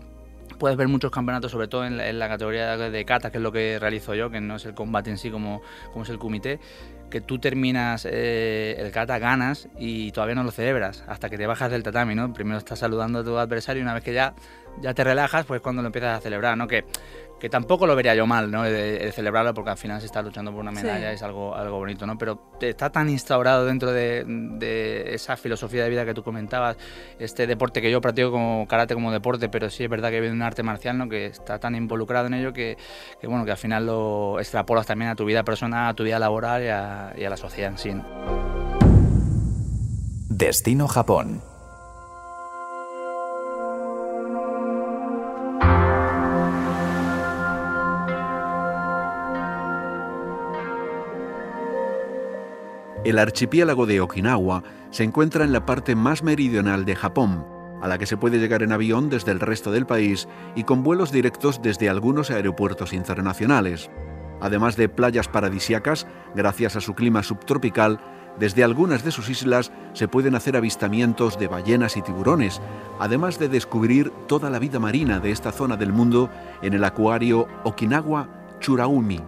puedes 0.59 0.77
ver 0.77 0.88
muchos 0.88 1.09
campeonatos, 1.09 1.51
sobre 1.51 1.68
todo 1.68 1.83
en 1.86 1.98
la, 1.98 2.07
en 2.07 2.19
la, 2.19 2.27
categoría 2.27 2.77
de 2.77 3.06
kata, 3.06 3.31
que 3.31 3.38
es 3.38 3.44
lo 3.44 3.51
que 3.51 3.80
realizo 3.80 4.13
yo, 4.13 4.30
que 4.30 4.42
no 4.42 4.57
es 4.57 4.66
el 4.66 4.75
combate 4.75 5.09
en 5.09 5.18
sí 5.18 5.31
como, 5.31 5.62
como 5.92 6.04
es 6.04 6.09
el 6.09 6.19
kumite, 6.19 6.59
que 7.10 7.22
tú 7.22 7.40
terminas 7.40 8.08
eh, 8.10 8.76
el 8.80 8.92
kata, 8.92 9.20
ganas 9.20 9.70
y 9.78 10.12
todavía 10.12 10.36
no 10.36 10.44
lo 10.44 10.52
celebras 10.52 11.04
hasta 11.08 11.30
que 11.30 11.38
te 11.38 11.46
bajas 11.46 11.70
del 11.70 11.84
tatami, 11.84 12.16
¿no? 12.16 12.34
Primero 12.34 12.58
estás 12.58 12.80
saludando 12.80 13.20
a 13.20 13.24
tu 13.24 13.38
adversario 13.38 13.82
y 13.82 13.84
una 13.84 13.94
vez 13.94 14.04
que 14.04 14.14
ya, 14.14 14.34
ya 14.82 14.94
te 14.94 15.04
relajas, 15.04 15.46
pues 15.46 15.62
cuando 15.62 15.82
lo 15.82 15.88
empiezas 15.88 16.18
a 16.18 16.22
celebrar, 16.22 16.58
¿no? 16.58 16.68
Que, 16.68 16.86
que 17.44 17.50
tampoco 17.50 17.86
lo 17.86 17.94
vería 17.94 18.16
yo 18.16 18.25
mal, 18.25 18.50
¿no? 18.50 18.63
De, 18.63 19.00
de, 19.00 19.12
celebrarlo 19.12 19.54
porque 19.54 19.72
al 19.72 19.78
final 19.78 20.00
se 20.00 20.06
está 20.06 20.22
luchando 20.22 20.54
por 20.54 20.62
una 20.62 20.72
medalla, 20.72 21.10
sí. 21.10 21.16
es 21.16 21.24
algo, 21.24 21.54
algo 21.54 21.75
bonito, 21.75 22.07
¿no? 22.07 22.18
Pero 22.18 22.54
está 22.62 22.90
tan 22.90 23.10
instaurado 23.10 23.66
dentro 23.66 23.92
de, 23.92 24.24
de, 24.25 25.13
esa 25.13 25.36
filosofía 25.36 25.84
de 25.84 25.90
vida 25.90 26.06
que 26.06 26.13
tú 26.13 26.24
comentabas, 26.24 26.78
este 27.19 27.45
deporte 27.45 27.81
que 27.81 27.92
yo 27.92 28.00
practico 28.00 28.31
como 28.31 28.66
karate 28.66 28.94
como 28.94 29.12
deporte, 29.12 29.50
pero 29.50 29.69
sí 29.69 29.84
es 29.84 29.90
verdad 29.90 30.10
que 30.10 30.22
viene 30.22 30.34
un 30.34 30.42
arte 30.42 30.63
marcial, 30.63 30.98
¿no? 30.98 31.10
Que 31.10 31.25
está 31.25 31.60
tan 31.60 31.75
involucrado 31.75 32.28
en 32.28 32.36
ello 32.36 32.54
que, 32.54 32.78
que, 33.19 33.28
bueno, 33.28 33.44
que 33.44 33.51
al 33.51 33.57
final 33.57 33.88
lo 33.88 34.40
extrapolas 34.40 34.86
también 34.86 35.12
a 35.12 35.16
tu 35.18 35.25
vida 35.25 35.44
personal, 35.44 35.90
a 35.90 35.94
tu 35.94 36.06
vida 36.06 36.19
laboral 36.19 36.63
y 36.63 36.69
a, 36.69 37.13
y 37.18 37.25
a 37.25 37.30
la 37.30 37.36
sociedad 37.36 37.72
en 37.72 37.78
sí. 37.78 37.94
¿no? 37.94 38.06
Destino 40.30 40.88
Japón. 40.88 41.42
El 53.04 53.19
archipiélago 53.19 53.86
de 53.86 54.00
Okinawa 54.00 54.64
se 54.90 55.04
encuentra 55.04 55.44
en 55.44 55.52
la 55.52 55.66
parte 55.66 55.94
más 55.94 56.24
meridional 56.24 56.86
de 56.86 56.95
Japón, 56.95 57.45
a 57.81 57.90
la 57.90 57.98
que 57.98 58.06
se 58.06 58.16
puede 58.16 58.40
llegar 58.40 58.64
en 58.64 58.72
avión 58.72 59.10
desde 59.10 59.33
el 59.33 59.42
resto 59.42 59.74
del 59.74 59.86
país 59.86 60.30
y 60.56 60.64
con 60.64 60.83
vuelos 60.83 61.12
directos 61.12 61.62
desde 61.62 61.90
algunos 61.90 62.31
aeropuertos 62.31 62.94
internacionales. 62.94 63.92
Además 64.40 64.78
de 64.78 64.88
playas 64.88 65.28
paradisiacas, 65.28 66.07
gracias 66.33 66.78
a 66.78 66.81
su 66.81 66.94
clima 66.94 67.24
subtropical, 67.24 68.00
desde 68.40 68.64
algunas 68.64 69.04
de 69.04 69.12
sus 69.12 69.30
islas 69.30 69.74
se 69.92 70.07
pueden 70.07 70.33
hacer 70.33 70.56
avistamientos 70.56 71.38
de 71.38 71.50
ballenas 71.50 71.98
y 71.98 72.02
tiburones, 72.02 72.62
además 73.00 73.38
de 73.38 73.50
descubrir 73.50 74.12
toda 74.28 74.50
la 74.50 74.60
vida 74.60 74.80
marina 74.80 75.19
de 75.19 75.31
esta 75.31 75.52
zona 75.52 75.76
del 75.76 75.92
mundo 75.92 76.30
en 76.62 76.74
el 76.74 76.86
acuario 76.86 77.50
Okinawa 77.66 78.30
Churaumi. 78.62 79.19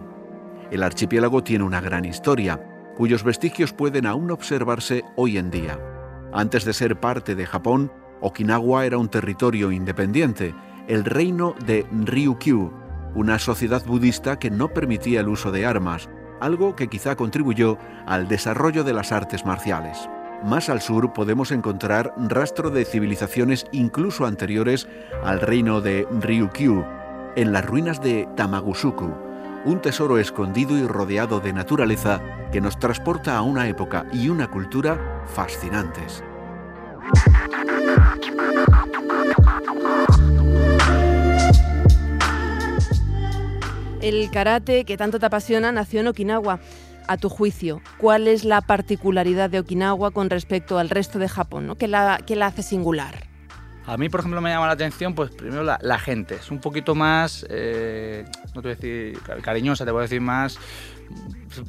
El 0.70 0.82
archipiélago 0.82 1.44
tiene 1.44 1.64
una 1.64 1.82
gran 1.82 2.06
historia 2.06 2.58
cuyos 2.96 3.22
vestigios 3.22 3.72
pueden 3.72 4.06
aún 4.06 4.30
observarse 4.30 5.04
hoy 5.16 5.38
en 5.38 5.50
día. 5.50 5.78
Antes 6.32 6.64
de 6.64 6.72
ser 6.72 6.98
parte 6.98 7.34
de 7.34 7.46
Japón, 7.46 7.92
Okinawa 8.20 8.86
era 8.86 8.98
un 8.98 9.08
territorio 9.08 9.70
independiente, 9.70 10.54
el 10.88 11.04
reino 11.04 11.54
de 11.66 11.86
Ryukyu, 11.92 12.72
una 13.14 13.38
sociedad 13.38 13.84
budista 13.84 14.38
que 14.38 14.50
no 14.50 14.68
permitía 14.68 15.20
el 15.20 15.28
uso 15.28 15.52
de 15.52 15.66
armas, 15.66 16.08
algo 16.40 16.76
que 16.76 16.88
quizá 16.88 17.16
contribuyó 17.16 17.78
al 18.06 18.28
desarrollo 18.28 18.84
de 18.84 18.92
las 18.92 19.12
artes 19.12 19.44
marciales. 19.44 20.08
Más 20.44 20.68
al 20.68 20.80
sur 20.80 21.12
podemos 21.12 21.50
encontrar 21.50 22.14
rastro 22.16 22.70
de 22.70 22.84
civilizaciones 22.84 23.66
incluso 23.72 24.26
anteriores 24.26 24.86
al 25.24 25.40
reino 25.40 25.80
de 25.80 26.06
Ryukyu, 26.20 26.84
en 27.36 27.52
las 27.52 27.64
ruinas 27.64 28.02
de 28.02 28.28
Tamagusuku, 28.36 29.25
un 29.66 29.82
tesoro 29.82 30.18
escondido 30.18 30.78
y 30.78 30.86
rodeado 30.86 31.40
de 31.40 31.52
naturaleza 31.52 32.22
que 32.52 32.60
nos 32.60 32.78
transporta 32.78 33.36
a 33.36 33.42
una 33.42 33.68
época 33.68 34.06
y 34.12 34.28
una 34.28 34.48
cultura 34.48 35.24
fascinantes. 35.26 36.22
El 44.00 44.30
karate 44.30 44.84
que 44.84 44.96
tanto 44.96 45.18
te 45.18 45.26
apasiona 45.26 45.72
nació 45.72 46.00
en 46.00 46.06
Okinawa. 46.06 46.60
A 47.08 47.16
tu 47.16 47.28
juicio, 47.28 47.82
¿cuál 47.98 48.26
es 48.26 48.44
la 48.44 48.60
particularidad 48.60 49.48
de 49.48 49.60
Okinawa 49.60 50.10
con 50.10 50.28
respecto 50.28 50.78
al 50.78 50.90
resto 50.90 51.20
de 51.20 51.28
Japón? 51.28 51.66
¿no? 51.66 51.76
¿Qué, 51.76 51.86
la, 51.86 52.20
la 52.28 52.46
hace 52.46 52.62
singular? 52.64 53.25
A 53.86 53.96
mí, 53.96 54.08
por 54.08 54.20
ejemplo, 54.20 54.40
me 54.40 54.50
llama 54.50 54.66
la 54.66 54.72
atención, 54.72 55.14
pues 55.14 55.30
primero 55.30 55.62
la, 55.62 55.98
gente. 55.98 56.34
Es 56.34 56.50
un 56.50 56.60
poquito 56.60 56.96
más, 56.96 57.46
eh, 57.48 58.24
no 58.54 58.60
te 58.60 58.68
voy 58.68 58.72
a 58.72 58.74
decir 58.74 59.18
cariñosa, 59.42 59.84
te 59.84 59.92
voy 59.92 60.00
a 60.00 60.02
decir 60.02 60.20
más 60.20 60.58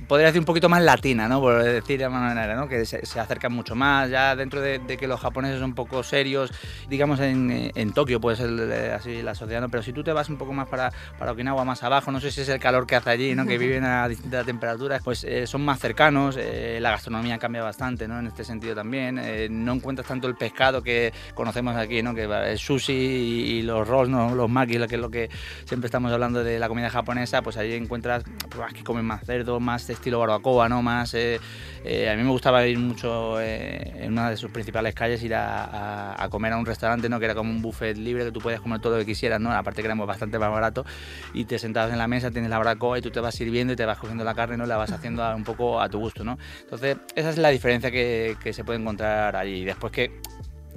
podría 0.07 0.27
decir 0.27 0.39
un 0.39 0.45
poquito 0.45 0.69
más 0.69 0.81
latina, 0.81 1.27
¿no? 1.27 1.39
Por 1.39 1.63
decir 1.63 1.97
de 1.97 2.05
alguna 2.05 2.21
manera, 2.21 2.55
¿no? 2.55 2.67
Que 2.67 2.85
se, 2.85 2.97
acercan 3.19 3.53
mucho 3.53 3.75
más, 3.75 4.09
ya 4.09 4.35
dentro 4.35 4.61
de, 4.61 4.79
que 4.79 5.07
los 5.07 5.19
japoneses 5.19 5.59
son 5.59 5.69
un 5.69 5.75
poco 5.75 6.03
serios, 6.03 6.51
digamos 6.89 7.19
en, 7.19 7.71
en 7.73 7.91
Tokio 7.93 8.19
puede 8.19 8.37
ser 8.37 8.49
eh, 8.49 8.93
así 8.93 9.21
la 9.21 9.35
sociedad, 9.35 9.61
¿no? 9.61 9.69
Pero 9.69 9.83
si 9.83 9.93
tú 9.93 10.03
te 10.03 10.11
vas 10.11 10.29
un 10.29 10.37
poco 10.37 10.53
más 10.53 10.67
para, 10.67 10.91
para 11.19 11.31
Okinawa, 11.31 11.63
más 11.65 11.83
abajo, 11.83 12.11
no 12.11 12.19
sé 12.19 12.31
si 12.31 12.41
es 12.41 12.49
el 12.49 12.59
calor 12.59 12.87
que 12.87 12.95
hace 12.95 13.09
allí, 13.09 13.35
¿no? 13.35 13.45
Que 13.45 13.57
viven 13.57 13.83
a 13.83 14.07
distintas 14.07 14.45
temperaturas, 14.45 15.01
pues 15.03 15.23
eh, 15.23 15.47
son 15.47 15.63
más 15.63 15.79
cercanos, 15.79 16.37
eh, 16.37 16.79
la 16.81 16.91
gastronomía 16.91 17.37
cambia 17.37 17.63
bastante, 17.63 18.07
¿no? 18.07 18.19
En 18.19 18.27
este 18.27 18.43
sentido 18.43 18.75
también, 18.75 19.19
no 19.65 19.73
encuentras 19.73 20.07
tanto 20.07 20.27
el 20.27 20.35
pescado 20.35 20.81
que 20.81 21.13
conocemos 21.33 21.75
aquí, 21.75 22.01
¿no? 22.01 22.13
Que 22.13 22.23
el 22.23 22.57
sushi 22.57 22.93
y, 22.93 23.61
los 23.61 23.87
rolls, 23.87 24.09
¿no? 24.09 24.33
Los 24.35 24.49
makis, 24.49 24.77
que 24.87 24.95
es 24.95 25.01
lo 25.01 25.09
que 25.09 25.29
siempre 25.65 25.87
estamos 25.87 26.11
hablando 26.11 26.43
de 26.43 26.59
la 26.59 26.67
comida 26.67 26.89
japonesa, 26.89 27.41
pues 27.41 27.57
allí 27.57 27.73
encuentras, 27.73 28.23
pues 28.49 28.69
aquí 28.69 28.83
comen 28.83 29.05
más 29.05 29.26
cerdo, 29.27 29.59
más 29.59 29.85
de 29.85 29.93
estilo 29.93 30.19
barbacoa, 30.19 30.69
¿no? 30.69 30.81
Más, 30.81 31.13
eh, 31.13 31.39
eh, 31.83 32.09
a 32.09 32.15
mí 32.15 32.23
me 32.23 32.29
gustaba 32.29 32.65
ir 32.65 32.79
mucho 32.79 33.39
eh, 33.41 33.93
en 33.97 34.13
una 34.13 34.29
de 34.29 34.37
sus 34.37 34.49
principales 34.49 34.95
calles, 34.95 35.21
ir 35.21 35.35
a, 35.35 36.27
comer 36.31 36.53
a 36.53 36.57
un 36.57 36.65
restaurante, 36.65 37.09
¿no? 37.09 37.19
Que 37.19 37.25
era 37.25 37.35
como 37.35 37.51
un 37.51 37.61
buffet 37.61 37.97
libre 37.97 38.23
que 38.23 38.31
tú 38.31 38.39
podías 38.39 38.61
comer 38.61 38.79
todo 38.79 38.93
lo 38.93 38.99
que 38.99 39.05
quisieras, 39.05 39.39
¿no? 39.39 39.51
Aparte 39.51 39.81
que 39.81 39.87
era 39.87 39.95
bastante 39.95 40.39
más 40.39 40.49
barato 40.49 40.85
y 41.33 41.45
te 41.45 41.59
sentabas 41.59 41.91
en 41.91 41.97
la 41.97 42.07
mesa, 42.07 42.31
tienes 42.31 42.49
la 42.49 42.57
barbacoa 42.57 42.97
y 42.97 43.01
tú 43.01 43.11
te 43.11 43.19
vas 43.19 43.35
sirviendo 43.35 43.73
y 43.73 43.75
te 43.75 43.85
vas 43.85 43.97
cogiendo 43.97 44.23
la 44.23 44.33
carne, 44.33 44.57
¿no? 44.57 44.65
La 44.65 44.77
vas 44.77 44.91
haciendo 44.91 45.35
un 45.35 45.43
poco 45.43 45.81
a 45.81 45.89
tu 45.89 45.99
gusto, 45.99 46.23
¿no? 46.23 46.37
Entonces, 46.61 46.97
esa 47.13 47.29
es 47.29 47.37
la 47.37 47.49
diferencia 47.49 47.91
que, 47.91 48.37
se 48.51 48.63
puede 48.63 48.79
encontrar 48.79 49.35
allí. 49.35 49.65
Después 49.65 49.91
que, 49.91 50.21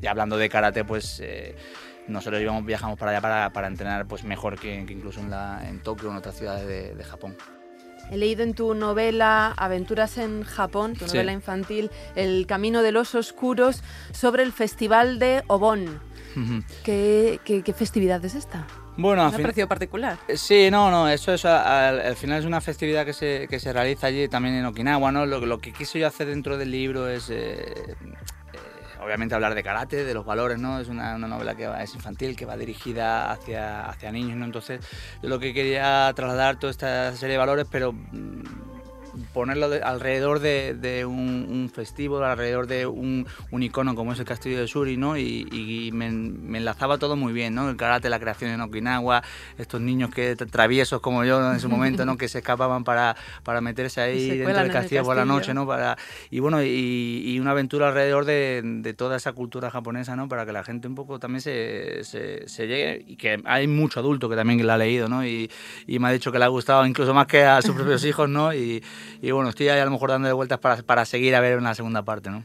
ya 0.00 0.10
hablando 0.10 0.36
de 0.36 0.48
karate, 0.48 0.84
pues 0.84 1.22
nosotros 2.08 2.42
íbamos, 2.42 2.64
viajamos 2.64 2.98
para 2.98 3.12
allá 3.12 3.52
para, 3.52 3.68
entrenar 3.68 4.06
pues 4.06 4.24
mejor 4.24 4.58
que, 4.58 4.74
incluso 4.74 5.20
en, 5.20 5.30
la, 5.30 5.60
en 5.68 5.80
Tokio 5.80 6.08
o 6.08 6.10
en 6.10 6.18
otras 6.18 6.36
ciudades 6.36 6.96
de 6.96 7.04
Japón. 7.04 7.36
He 8.10 8.16
leído 8.16 8.42
en 8.42 8.54
tu 8.54 8.74
novela 8.74 9.54
Aventuras 9.56 10.18
en 10.18 10.42
Japón, 10.42 10.94
tu 10.94 11.06
novela 11.06 11.32
infantil, 11.32 11.90
El 12.16 12.46
Camino 12.46 12.82
de 12.82 12.92
los 12.92 13.14
Oscuros, 13.14 13.82
sobre 14.12 14.42
el 14.42 14.52
Festival 14.52 15.18
de 15.18 15.44
Obon. 15.46 16.00
¿Qué, 16.84 17.74
festividad 17.76 18.24
es 18.24 18.34
esta? 18.34 18.66
Bueno, 18.96 19.28
¿Me 19.30 19.36
ha 19.36 19.38
parecido 19.38 19.68
particular? 19.68 20.18
Eh, 20.28 20.36
sí, 20.36 20.70
no, 20.70 20.90
no, 20.90 21.08
eso 21.08 21.32
es, 21.32 21.44
al, 21.44 22.16
final 22.16 22.40
es 22.40 22.44
una 22.44 22.60
festividad 22.60 23.06
que 23.06 23.12
se, 23.12 23.46
que 23.48 23.58
se 23.58 23.72
realiza 23.72 24.08
allí 24.08 24.28
también 24.28 24.56
en 24.56 24.66
Okinawa, 24.66 25.12
¿no? 25.12 25.24
Lo, 25.24 25.46
lo 25.46 25.58
que 25.58 25.72
quise 25.72 25.98
yo 25.98 26.06
hacer 26.06 26.26
dentro 26.26 26.58
del 26.58 26.70
libro 26.70 27.08
es 27.08 27.30
eh, 27.30 27.96
obviamente 29.02 29.34
hablar 29.34 29.54
de 29.54 29.62
karate, 29.62 30.04
de 30.04 30.14
los 30.14 30.24
valores, 30.24 30.58
¿no? 30.58 30.80
Es 30.80 30.88
una, 30.88 31.18
novela 31.18 31.54
que 31.54 31.68
es 31.82 31.94
infantil, 31.94 32.36
que 32.36 32.46
va 32.46 32.56
dirigida 32.56 33.30
hacia, 33.30 33.86
hacia 33.86 34.12
niños, 34.12 34.36
¿no? 34.36 34.44
Entonces, 34.44 34.80
lo 35.22 35.38
que 35.38 35.52
quería 35.52 36.12
trasladar 36.14 36.58
toda 36.58 36.70
esta 36.70 37.14
serie 37.16 37.32
de 37.32 37.38
valores, 37.38 37.66
pero 37.70 37.94
ponerlo 39.32 39.68
alrededor 39.82 40.40
de, 40.40 41.04
un, 41.06 41.70
festivo, 41.72 42.22
alrededor 42.22 42.66
de 42.66 42.86
un, 42.86 43.26
icono 43.52 43.94
como 43.94 44.12
es 44.12 44.18
el 44.18 44.24
Castillo 44.24 44.58
de 44.58 44.66
Suri, 44.66 44.96
¿no? 44.96 45.16
Y, 45.16 45.90
me, 45.92 46.06
enlazaba 46.06 46.98
todo 46.98 47.16
muy 47.16 47.32
bien, 47.32 47.54
¿no? 47.54 47.70
El 47.70 47.76
karate, 47.76 48.08
la 48.10 48.18
creación 48.18 48.50
en 48.50 48.60
Okinawa, 48.60 49.22
estos 49.58 49.80
niños 49.80 50.10
que 50.10 50.36
traviesos 50.36 51.00
como 51.00 51.24
yo 51.24 51.52
en 51.52 51.60
su 51.60 51.68
momento, 51.70 52.04
¿no? 52.04 52.16
Que 52.16 52.28
se 52.28 52.38
escapaban 52.38 52.84
para, 52.84 53.16
para 53.42 53.60
meterse 53.60 54.00
ahí 54.00 54.38
dentro 54.38 54.62
del 54.62 54.72
castillo, 54.72 55.04
por 55.04 55.16
la 55.16 55.24
noche, 55.24 55.54
¿no? 55.54 55.66
Para, 55.66 55.96
y 56.30 56.40
bueno, 56.40 56.62
y, 56.62 57.38
una 57.40 57.52
aventura 57.52 57.88
alrededor 57.88 58.24
de, 58.24 58.94
toda 58.96 59.16
esa 59.16 59.32
cultura 59.32 59.70
japonesa, 59.70 60.16
¿no? 60.16 60.28
Para 60.28 60.44
que 60.44 60.52
la 60.52 60.64
gente 60.64 60.88
un 60.88 60.94
poco 60.94 61.18
también 61.18 61.40
se, 61.40 62.04
se, 62.04 62.66
llegue 62.66 63.04
y 63.06 63.16
que 63.16 63.40
hay 63.44 63.66
mucho 63.66 64.00
adulto 64.00 64.28
que 64.28 64.36
también 64.36 64.64
la 64.66 64.74
ha 64.74 64.78
leído, 64.78 65.08
¿no? 65.08 65.24
Y, 65.24 65.50
me 65.86 66.08
ha 66.08 66.12
dicho 66.12 66.32
que 66.32 66.38
le 66.38 66.46
ha 66.46 66.48
gustado 66.48 66.86
incluso 66.86 67.12
más 67.12 67.26
que 67.26 67.42
a 67.42 67.60
sus 67.60 67.74
propios 67.74 68.04
hijos, 68.06 68.28
¿no? 68.28 68.54
Y, 68.54 68.82
y 69.20 69.30
bueno, 69.30 69.50
estoy 69.50 69.68
ahí 69.68 69.80
a 69.80 69.84
lo 69.84 69.90
mejor 69.90 70.10
dándole 70.10 70.32
vueltas 70.32 70.58
para, 70.58 70.82
para 70.82 71.04
seguir 71.04 71.34
a 71.34 71.40
ver 71.40 71.58
una 71.58 71.74
segunda 71.74 72.02
parte, 72.02 72.30
¿no? 72.30 72.44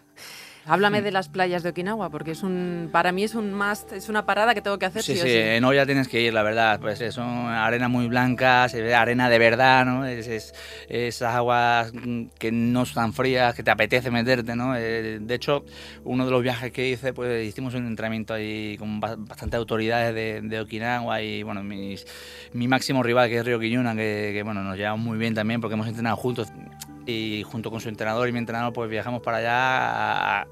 Háblame 0.67 1.03
de 1.03 1.12
las 1.12 1.29
playas 1.29 1.62
de 1.62 1.69
Okinawa, 1.69 2.10
porque 2.10 2.31
es 2.31 2.41
un, 2.41 2.89
para 2.91 3.12
mí 3.12 3.24
es 3.24 3.36
un 3.36 3.53
must, 3.53 3.91
es 3.93 4.10
una 4.10 4.25
parada 4.25 4.55
que 4.55 4.62
tengo 4.62 4.79
que 4.79 4.88
hacer. 4.88 5.03
Sí, 5.03 5.15
sí, 5.15 5.29
en 5.29 5.63
Oya 5.63 5.86
tienes 5.86 6.07
que 6.07 6.22
ir, 6.22 6.34
la 6.34 6.41
verdad. 6.41 6.79
Pues 6.79 7.03
son 7.13 7.48
arena 7.50 7.88
muy 7.88 8.07
blanca, 8.07 8.67
se 8.67 8.81
ve 8.81 8.95
arena 8.95 9.29
de 9.29 9.38
verdad, 9.38 9.86
¿no? 9.86 10.05
Es, 10.05 10.27
es, 10.27 10.55
esas 10.89 11.36
aguas 11.36 11.91
que 12.39 12.51
no 12.51 12.81
están 12.81 13.13
frías, 13.13 13.53
que 13.53 13.62
te 13.62 13.69
apetece 13.69 14.10
meterte, 14.10 14.55
¿no? 14.55 14.75
Eh, 14.75 15.19
de 15.22 15.36
hecho, 15.36 15.65
uno 16.03 16.25
de 16.25 16.31
los 16.31 16.41
viajes 16.41 16.72
que 16.72 16.89
hice, 16.89 17.13
pues 17.13 17.45
hicimos 17.45 17.75
un 17.75 17.86
entrenamiento 17.86 18.34
ahí 18.34 18.75
con 18.79 19.00
bastante 19.00 19.57
autoridades 19.57 20.15
de, 20.15 20.41
de, 20.41 20.60
Okinawa 20.60 21.22
y, 21.22 21.43
bueno, 21.43 21.63
mis, 21.63 22.07
mi 22.53 22.67
máximo 22.67 23.03
rival, 23.03 23.29
que 23.29 23.38
es 23.38 23.45
Ryo 23.45 23.60
Kiyuna, 23.60 23.95
que, 23.95 24.31
que, 24.34 24.41
bueno, 24.41 24.63
nos 24.63 24.77
llevamos 24.77 25.05
muy 25.05 25.19
bien 25.19 25.36
también 25.36 25.62
porque 25.62 25.75
hemos 25.75 25.88
entrenado 25.88 26.15
juntos 26.15 26.51
y 27.05 27.43
junto 27.43 27.71
con 27.71 27.81
su 27.81 27.89
entrenador 27.89 28.27
y 28.27 28.31
mi 28.31 28.39
entrenador 28.39 28.74
pues 28.74 28.89
viajamos 28.89 29.21
para 29.21 29.38
allá 29.38 30.41
a, 30.41 30.47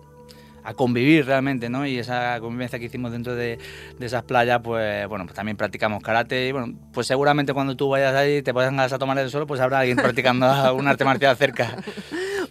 convivir 0.75 1.25
realmente, 1.25 1.69
¿no? 1.69 1.85
Y 1.85 1.99
esa 1.99 2.39
convivencia 2.39 2.79
que 2.79 2.85
hicimos 2.85 3.11
dentro 3.11 3.35
de, 3.35 3.59
esas 3.99 4.23
playas, 4.23 4.61
pues 4.63 5.05
bueno, 5.09 5.25
pues 5.25 5.35
también 5.35 5.57
practicamos 5.57 6.01
karate 6.01 6.47
y 6.47 6.51
bueno, 6.53 6.73
pues 6.93 7.05
seguramente 7.05 7.53
cuando 7.53 7.75
tú 7.75 7.89
vayas 7.89 8.15
ahí 8.15 8.41
te 8.41 8.53
pongas 8.53 8.93
a 8.93 8.97
tomar 8.97 9.17
el 9.17 9.29
sol, 9.29 9.45
pues 9.45 9.59
habrá 9.59 9.79
alguien 9.79 9.97
practicando 9.97 10.73
un 10.75 10.87
arte 10.87 11.03
marcial 11.03 11.35
cerca. 11.35 11.75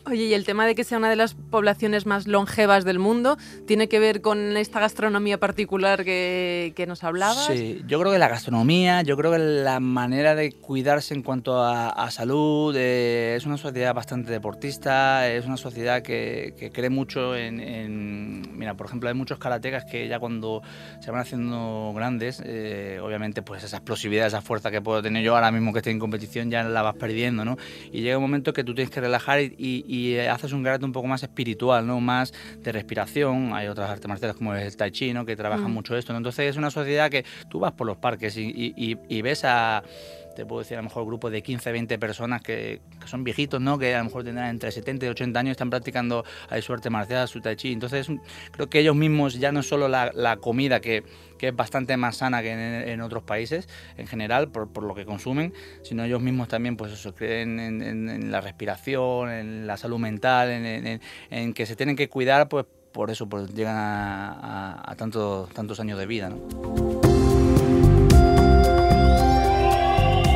Oye, 0.05 0.25
y 0.25 0.35
el 0.35 0.45
tema 0.45 0.67
de 0.67 0.75
que 0.75 0.83
sea 0.83 0.99
una 0.99 1.09
de 1.09 1.15
las 1.17 1.35
poblaciones 1.35 2.07
más 2.07 2.27
longevas 2.27 2.85
del 2.85 2.99
mundo, 2.99 3.37
¿tiene 3.67 3.89
que 3.89 4.01
ver 4.01 4.21
con 4.21 4.57
esta 4.57 4.81
gastronomía 4.81 5.39
particular 5.39 6.05
que, 6.05 6.73
que 6.75 6.89
nos 6.89 7.05
hablabas? 7.05 7.47
Sí, 7.47 7.83
yo 7.87 8.01
creo 8.01 8.11
que 8.11 8.19
la 8.19 8.27
gastronomía, 8.27 9.03
yo 9.03 9.17
creo 9.17 9.31
que 9.31 9.39
la 9.39 9.79
manera 9.79 10.35
de 10.35 10.53
cuidarse 10.53 11.15
en 11.15 11.23
cuanto 11.23 11.63
a, 11.63 12.11
salud, 12.11 12.75
eh, 12.77 13.37
es 13.37 13.47
una 13.47 13.57
sociedad 13.57 13.95
bastante 13.95 14.33
deportista, 14.33 15.31
es 15.31 15.47
una 15.47 15.57
sociedad 15.57 16.03
que, 16.03 16.55
que 16.59 16.71
cree 16.73 16.91
mucho 16.91 17.37
en, 17.37 18.43
Mira, 18.59 18.75
por 18.75 18.87
ejemplo, 18.87 19.09
hay 19.09 19.15
muchos 19.15 19.39
karatecas 19.39 19.85
que 19.85 20.09
ya 20.09 20.19
cuando 20.19 20.63
se 21.01 21.11
van 21.11 21.21
haciendo 21.21 21.93
grandes, 21.95 22.43
eh, 22.45 22.99
obviamente 23.03 23.43
pues 23.43 23.63
esa 23.63 23.77
explosividad, 23.79 24.27
esa 24.27 24.41
fuerza 24.41 24.71
que 24.71 24.81
puedo 24.81 25.01
tener 25.01 25.23
yo 25.25 25.35
ahora 25.35 25.51
mismo 25.51 25.73
que 25.73 25.79
estoy 25.79 25.93
en 25.93 25.99
competición 25.99 26.51
ya 26.51 26.63
la 26.65 26.83
vas 26.83 26.97
perdiendo, 26.97 27.45
¿no? 27.45 27.57
Y 27.93 28.03
llega 28.03 28.19
un 28.19 28.25
momento 28.25 28.53
que 28.53 28.65
tú 28.65 28.75
tienes 28.75 28.93
que 28.93 29.01
relajar 29.01 29.41
y 29.41 29.85
y 29.92 29.92
haces 30.31 30.53
un 30.53 30.63
karate 30.63 30.85
un 30.85 30.93
poco 30.93 31.07
más 31.07 31.23
espiritual, 31.23 31.87
¿no? 31.87 32.01
Más 32.01 32.33
de 32.59 32.73
respiración. 32.73 33.53
Hay 33.55 33.69
otras 33.69 33.91
artes 33.91 34.09
marciales 34.09 34.37
como 34.37 34.55
el 34.55 34.77
tai 34.77 34.91
chi, 34.91 35.13
¿no? 35.13 35.25
Que 35.25 35.37
trabajan 35.37 35.71
mm. 35.71 35.75
mucho 35.75 35.97
esto. 35.97 36.17
Entonces 36.17 36.51
es 36.51 36.57
una 36.57 36.71
sociedad 36.71 37.11
que 37.11 37.25
tú 37.49 37.61
vas 37.61 37.73
por 37.73 37.87
los 37.87 37.97
parques 37.97 38.37
y, 38.37 39.23
ves 39.23 39.45
a 39.45 39.83
te 40.35 40.47
puedo 40.47 40.61
decir 40.61 40.77
a 40.77 40.81
lo 40.81 40.85
mejor 40.85 41.05
grupo 41.07 41.31
de 41.31 41.43
15, 41.43 41.73
20 41.73 41.99
personas 41.99 42.43
que, 42.43 42.81
son 43.07 43.25
viejitos, 43.25 43.61
¿no? 43.61 43.79
Que 43.79 43.95
a 43.95 43.99
lo 43.99 44.05
mejor 44.05 44.25
tendrán 44.25 44.49
entre 44.49 44.71
70 44.71 45.07
y 45.07 45.09
80 45.09 45.41
años, 45.41 45.51
están 45.53 45.71
practicando 45.71 46.25
ahí 46.49 46.63
su 46.63 46.73
arte 46.73 46.91
marcial, 46.91 47.29
su 47.29 47.41
tai 47.41 47.57
chi. 47.57 47.73
Entonces 47.73 48.09
creo 48.51 48.69
que 48.69 48.81
ellos 48.81 48.97
mismos, 48.97 49.35
ya 49.35 49.53
no 49.53 49.63
solo 49.63 49.89
la, 49.89 50.11
la 50.15 50.37
comida 50.37 50.81
que, 50.81 51.05
que 51.39 51.49
es 51.49 51.57
bastante 51.57 51.97
más 51.97 52.19
sana 52.19 52.41
que 52.41 52.53
en, 52.53 53.01
otros 53.01 53.25
países 53.25 53.69
en 53.97 54.07
general 54.07 54.53
por, 54.53 54.69
por, 54.73 54.85
lo 54.85 54.95
que 54.95 55.05
consumen, 55.05 55.53
sino 55.83 56.05
ellos 56.05 56.23
mismos 56.23 56.47
también 56.47 56.77
pues 56.77 56.93
eso, 56.93 57.15
creen 57.15 57.59
en, 57.59 58.31
la 58.31 58.41
respiración, 58.41 59.29
en 59.29 59.67
la 59.67 59.77
salud 59.77 59.99
mental, 59.99 60.51
en, 60.51 61.53
que 61.53 61.67
se 61.67 61.75
tienen 61.75 61.97
que 61.97 62.09
cuidar, 62.09 62.49
pues 62.49 62.67
por 62.93 63.11
eso 63.11 63.29
pues, 63.29 63.53
llegan 63.55 63.77
a, 63.77 64.83
a, 64.85 64.95
tantos, 64.95 65.51
tantos 65.51 65.81
años 65.81 65.99
de 65.99 66.07
vida. 66.07 66.31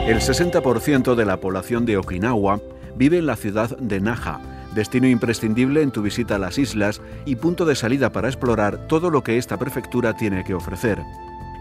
El 0.06 0.18
60% 0.18 1.16
de 1.16 1.24
la 1.24 1.40
población 1.40 1.84
de 1.84 1.96
Okinawa 1.96 2.60
vive 2.94 3.18
en 3.18 3.26
la 3.26 3.34
ciudad 3.34 3.76
de 3.76 3.98
Naha, 3.98 4.40
destino 4.72 5.08
imprescindible 5.08 5.82
en 5.82 5.90
tu 5.90 6.00
visita 6.00 6.36
a 6.36 6.38
las 6.38 6.58
islas 6.58 7.02
y 7.24 7.34
punto 7.34 7.64
de 7.64 7.74
salida 7.74 8.12
para 8.12 8.28
explorar 8.28 8.86
todo 8.86 9.10
lo 9.10 9.24
que 9.24 9.36
esta 9.36 9.56
prefectura 9.56 10.16
tiene 10.16 10.44
que 10.44 10.54
ofrecer. 10.54 11.02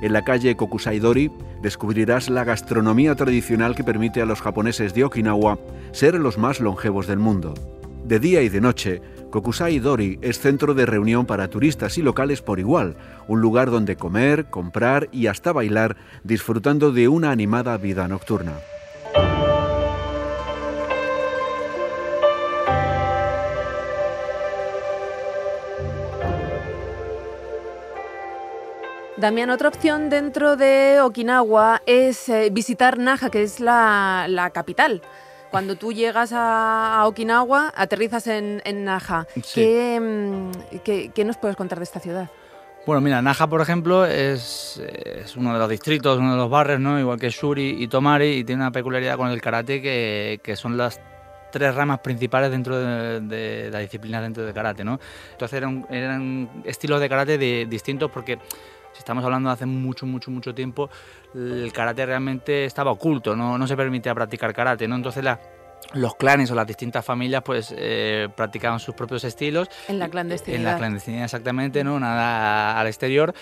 En 0.04 0.14
la 0.14 0.24
calle 0.24 0.56
Kokusai-dori 0.56 1.32
descubrirás 1.64 2.30
la 2.30 2.44
gastronomía 2.44 3.16
tradicional 3.16 3.74
que 3.74 3.84
permite 3.84 4.22
a 4.22 4.28
los 4.28 4.42
japoneses 4.42 4.94
de 4.94 5.06
Okinawa 5.06 5.58
ser 5.92 6.14
los 6.14 6.38
más 6.38 6.60
longevos 6.60 7.08
del 7.08 7.18
mundo. 7.18 7.56
De 8.04 8.20
día 8.20 8.44
y 8.44 8.50
de 8.50 8.62
noche 8.62 9.02
Kokusai 9.36 9.80
Dori 9.80 10.18
es 10.22 10.40
centro 10.40 10.74
de 10.74 10.86
reunión 10.86 11.26
para 11.26 11.50
turistas 11.50 11.98
y 11.98 12.02
locales 12.02 12.42
por 12.42 12.58
igual, 12.58 12.96
un 13.28 13.42
lugar 13.42 13.70
donde 13.70 13.98
comer, 13.98 14.46
comprar 14.46 15.10
y 15.12 15.28
hasta 15.28 15.52
bailar 15.52 15.98
disfrutando 16.24 16.94
de 16.94 17.10
una 17.10 17.32
animada 17.32 17.76
vida 17.76 18.08
nocturna. 18.08 18.54
Damián, 29.18 29.50
otra 29.50 29.68
opción 29.68 30.10
dentro 30.10 30.56
de 30.56 31.02
Okinawa 31.02 31.82
es 31.86 32.30
eh, 32.30 32.50
visitar 32.54 32.98
Naha, 33.00 33.30
que 33.30 33.44
es 33.44 33.60
la, 33.60 34.52
capital. 34.54 35.02
Cuando 35.52 35.76
tú 35.76 35.94
llegas 35.94 36.32
a, 36.34 37.04
Okinawa, 37.06 37.74
aterrizas 37.76 38.28
en, 38.28 38.62
Naha. 38.84 39.28
Mm, 39.56 40.52
¿Qué, 40.84 41.24
nos 41.26 41.38
puedes 41.38 41.56
contar 41.56 41.78
de 41.80 41.86
esta 41.86 42.00
ciudad? 42.00 42.30
Bueno, 42.86 43.02
mira, 43.02 43.22
Naha, 43.22 43.48
por 43.48 43.62
ejemplo, 43.62 44.06
es, 44.06 44.82
uno 45.36 45.54
de 45.54 45.60
los 45.60 45.70
distritos, 45.70 46.20
uno 46.20 46.32
de 46.32 46.38
los 46.38 46.50
barrios, 46.50 46.80
¿no? 46.80 47.00
igual 47.00 47.20
que 47.20 47.30
Shuri 47.30 47.84
y 47.84 47.88
Tomari, 47.88 48.38
y 48.38 48.44
tiene 48.44 48.62
una 48.62 48.72
peculiaridad 48.72 49.18
con 49.18 49.30
el 49.30 49.42
karate 49.42 49.82
que, 49.82 50.56
son 50.56 50.78
las 50.78 51.00
tres 51.52 51.74
ramas 51.74 52.00
principales 52.00 52.52
dentro 52.52 52.78
de, 52.78 53.70
la 53.72 53.80
disciplina 53.80 54.22
dentro 54.22 54.44
del 54.44 54.54
karate, 54.54 54.84
¿no? 54.84 55.00
Entonces 55.32 55.58
eran, 55.58 55.88
eran 55.90 56.50
estilos 56.66 57.00
de 57.00 57.08
karate 57.08 57.38
distintos 57.66 58.12
porque 58.12 58.38
si 58.96 59.00
estamos 59.00 59.26
hablando 59.26 59.50
de 59.50 59.54
hace 59.54 59.66
mucho, 59.66 60.06
mucho, 60.06 60.32
mucho 60.32 60.56
tiempo, 60.56 60.90
el 61.34 61.72
karate 61.74 62.06
realmente 62.06 62.64
estaba 62.64 62.92
oculto, 62.92 63.36
no, 63.36 63.58
no 63.58 63.68
se 63.68 63.76
permitía 63.76 64.16
practicar 64.16 64.54
karate, 64.54 64.88
¿no? 64.88 64.96
Entonces 64.96 65.22
la, 65.22 65.38
los 65.94 66.16
clanes 66.16 66.50
o 66.52 66.56
las 66.56 66.66
distintas 66.66 67.04
familias 67.04 67.44
pues 67.44 67.74
eh, 67.78 68.30
practicaban 68.36 68.80
sus 68.80 68.96
propios 68.96 69.26
estilos. 69.26 69.70
En 69.90 70.00
la 70.00 70.08
clandestinidad. 70.08 70.60
En 70.60 70.66
la 70.66 70.78
clandestinidad 70.78 71.26
exactamente, 71.26 71.84
¿no? 71.84 72.00
Nada 72.00 72.80
al 72.80 72.88
exterior 72.88 73.34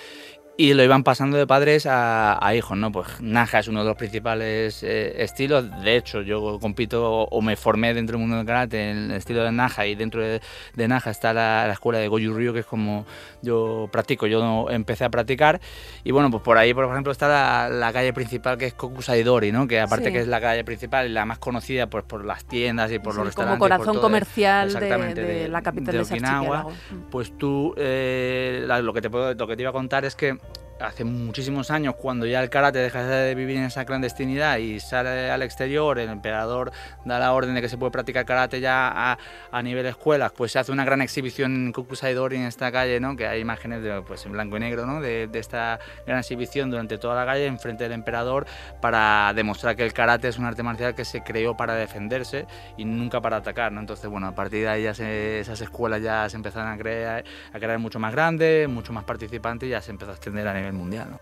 y 0.56 0.76
lo 0.76 0.84
iban 0.84 1.04
pasando 1.04 1.38
de 1.38 1.48
padres 1.48 1.88
a, 1.90 2.52
hijos, 2.56 2.78
¿no? 2.78 2.92
Pues 2.92 3.08
Naja 3.22 3.60
es 3.60 3.68
uno 3.68 3.80
de 3.80 3.86
los 3.86 3.98
principales 3.98 4.84
eh, 4.84 5.16
estilos. 5.24 5.66
De 5.82 5.96
hecho, 5.96 6.22
yo 6.22 6.60
compito 6.60 7.24
o, 7.24 7.42
me 7.42 7.56
formé 7.56 7.94
dentro 7.96 8.18
del 8.18 8.22
mundo 8.22 8.38
del 8.38 8.46
karate 8.46 8.92
en 8.92 8.98
el 8.98 9.12
estilo 9.14 9.44
de 9.44 9.52
Naja 9.52 9.88
y 9.88 9.96
dentro 9.96 10.22
de, 10.22 10.42
Naja 10.88 11.10
está 11.10 11.34
la, 11.34 11.72
escuela 11.72 11.98
de 11.98 12.08
Goju 12.08 12.34
Ryu, 12.34 12.54
que 12.54 12.60
es 12.60 12.66
como 12.68 13.06
yo 13.42 13.90
practico. 13.92 14.28
Yo 14.28 14.70
empecé 14.70 15.06
a 15.06 15.10
practicar 15.10 15.60
y 16.04 16.12
bueno, 16.12 16.30
pues 16.30 16.44
por 16.44 16.60
ahí, 16.60 16.72
por 16.74 16.86
ejemplo, 16.86 17.12
está 17.12 17.68
la, 17.70 17.94
calle 17.94 18.14
principal 18.14 18.58
que 18.58 18.68
es 18.68 18.74
Kokusai 18.76 19.24
Dori, 19.24 19.52
¿no? 19.52 19.68
Que 19.68 19.80
aparte 19.80 20.12
que 20.12 20.20
es 20.20 20.28
la 20.28 20.40
calle 20.40 20.64
principal 20.64 21.08
y 21.08 21.10
la 21.10 21.26
más 21.26 21.40
conocida 21.40 21.88
pues 21.88 22.04
por 22.04 22.26
las 22.26 22.46
tiendas 22.46 22.92
y 22.92 23.00
por 23.00 23.16
los 23.16 23.26
restaurantes. 23.26 23.60
Como 23.60 23.70
corazón 23.70 24.00
comercial 24.00 24.72
de, 24.72 25.48
la 25.48 25.62
capital 25.64 25.96
de, 25.96 26.02
Okinawa. 26.02 26.68
Pues 27.10 27.36
tú, 27.38 27.74
eh, 27.78 28.66
lo, 28.68 28.94
que 28.94 29.02
te 29.02 29.10
puedo, 29.10 29.34
lo 29.34 29.48
que 29.48 29.56
te 29.56 29.62
iba 29.64 29.70
a 29.70 29.74
contar 29.74 30.06
es 30.06 30.16
que 30.16 30.38
hace 30.84 31.04
muchísimos 31.04 31.72
años, 31.72 31.96
cuando 31.96 32.26
ya 32.26 32.44
el 32.44 32.50
karate 32.50 32.80
deja 32.80 33.04
de 33.04 33.36
vivir 33.36 33.58
en 33.58 33.64
esa 33.64 33.86
clandestinidad 33.86 34.58
y 34.58 34.80
sale 34.80 35.32
al 35.32 35.42
exterior, 35.42 35.98
el 35.98 36.10
emperador 36.10 36.72
da 37.06 37.20
la 37.20 37.34
orden 37.34 37.56
de 37.56 37.62
que 37.62 37.70
se 37.70 37.78
puede 37.78 37.92
practicar 37.92 38.26
karate 38.26 38.60
ya 38.60 39.18
a, 39.52 39.64
nivel 39.64 39.86
escuelas, 39.86 40.34
pues 40.36 40.52
se 40.52 40.60
hace 40.60 40.74
una 40.74 40.84
gran 40.84 41.02
exhibición 41.02 41.56
en 41.56 41.72
Kokusai 41.72 42.14
Dori 42.14 42.36
en 42.36 42.44
esta 42.44 42.70
calle, 42.72 43.00
¿no? 43.00 43.16
que 43.16 43.26
hay 43.28 43.40
imágenes 43.40 43.82
de, 43.82 44.02
pues, 44.02 44.26
en 44.26 44.34
blanco 44.34 44.58
y 44.58 44.60
negro 44.60 44.86
¿no? 44.86 45.00
de, 45.00 45.30
esta 45.34 45.80
gran 46.06 46.20
exhibición 46.20 46.70
durante 46.70 46.98
toda 46.98 47.16
la 47.16 47.26
calle 47.26 47.46
en 47.46 47.60
frente 47.60 47.86
del 47.86 47.94
emperador 47.94 48.46
para 48.82 49.32
demostrar 49.34 49.78
que 49.78 49.86
el 49.86 49.94
karate 49.94 50.28
es 50.28 50.38
un 50.38 50.46
arte 50.46 50.64
marcial 50.64 50.96
que 50.96 51.06
se 51.06 51.24
creó 51.24 51.56
para 51.56 51.76
defenderse 51.76 52.46
y 52.78 52.84
nunca 52.84 53.22
para 53.22 53.38
atacar. 53.38 53.72
¿no? 53.72 53.80
Entonces, 53.80 54.10
bueno, 54.10 54.28
a 54.28 54.36
partir 54.36 54.64
de 54.64 54.70
ahí 54.70 54.84
ya 54.84 54.92
esas 54.92 55.62
escuelas 55.62 56.02
ya 56.02 56.28
se 56.30 56.36
empezaron 56.36 56.70
a 56.70 56.78
crear, 56.78 57.24
a 57.54 57.60
crear 57.60 57.80
mucho 57.80 58.00
más 58.00 58.12
grandes, 58.12 58.68
mucho 58.68 58.92
más 58.92 59.06
participantes 59.06 59.68
y 59.68 59.72
ya 59.72 59.82
se 59.82 59.92
empezó 59.92 60.12
a 60.12 60.16
extender 60.16 60.46
a 60.48 60.54
nivel 60.54 60.73
mundial. 60.74 61.20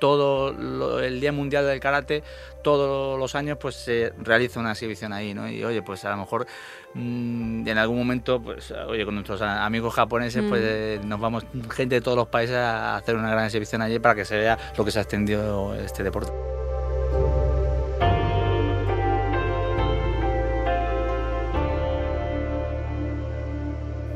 Todo 0.00 1.00
el 1.00 1.20
Día 1.20 1.30
Mundial 1.30 1.66
del 1.66 1.78
Karate, 1.78 2.22
todos 2.62 3.18
los 3.18 3.34
años 3.34 3.58
pues 3.60 3.74
se 3.76 4.12
realiza 4.18 4.58
una 4.58 4.72
exhibición 4.72 5.12
ahí, 5.12 5.34
¿no? 5.34 5.48
Y 5.48 5.62
oye, 5.62 5.82
pues 5.82 6.04
a 6.06 6.10
lo 6.10 6.16
mejor 6.16 6.46
mm, 6.94 7.68
en 7.68 7.78
algún 7.78 7.98
momento, 7.98 8.40
pues 8.40 8.70
oye, 8.70 9.04
con 9.04 9.14
nuestros 9.14 9.42
amigos 9.42 9.94
japoneses, 9.94 10.42
pues 10.48 11.00
mm. 11.04 11.08
nos 11.08 11.20
vamos 11.20 11.44
gente 11.70 11.96
de 11.96 12.00
todos 12.00 12.16
los 12.16 12.28
países 12.28 12.56
a 12.56 12.96
hacer 12.96 13.14
una 13.16 13.30
gran 13.30 13.44
exhibición 13.44 13.82
allí 13.82 13.98
para 13.98 14.14
que 14.14 14.24
se 14.24 14.38
vea 14.38 14.58
lo 14.76 14.84
que 14.84 14.90
se 14.90 14.98
ha 15.00 15.02
extendido 15.02 15.74
este 15.74 16.02
deporte. 16.02 16.32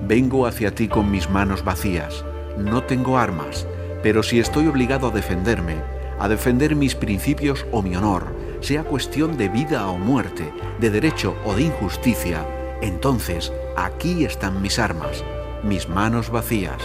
Vengo 0.06 0.46
hacia 0.46 0.70
ti 0.74 0.86
con 0.86 1.10
mis 1.10 1.30
manos 1.30 1.64
vacías. 1.64 2.24
No 2.58 2.82
tengo 2.82 3.18
armas 3.18 3.66
pero 4.04 4.22
si 4.22 4.38
estoy 4.38 4.66
obligado 4.66 5.08
a 5.08 5.10
defenderme, 5.10 5.76
a 6.20 6.28
defender 6.28 6.76
mis 6.76 6.94
principios 6.94 7.64
o 7.72 7.80
mi 7.80 7.96
honor, 7.96 8.36
sea 8.60 8.84
cuestión 8.84 9.38
de 9.38 9.48
vida 9.48 9.88
o 9.88 9.96
muerte, 9.96 10.52
de 10.78 10.90
derecho 10.90 11.34
o 11.46 11.54
de 11.54 11.62
injusticia, 11.62 12.46
entonces 12.82 13.50
aquí 13.78 14.26
están 14.26 14.60
mis 14.60 14.78
armas, 14.78 15.24
mis 15.62 15.88
manos 15.88 16.28
vacías. 16.28 16.76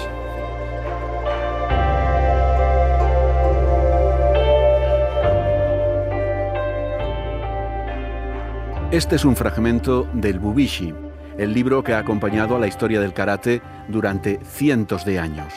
Este 8.91 9.17
es 9.17 9.25
un 9.25 9.36
fragmento 9.36 10.08
del 10.13 10.39
Bubishi, 10.39 10.93
el 11.38 11.53
libro 11.53 11.84
que 11.84 11.93
ha 11.93 11.99
acompañado 11.99 12.55
a 12.55 12.60
la 12.60 12.67
historia 12.67 13.01
del 13.01 13.13
karate 13.13 13.62
durante 13.89 14.39
cientos 14.45 15.03
de 15.03 15.19
años. 15.19 15.53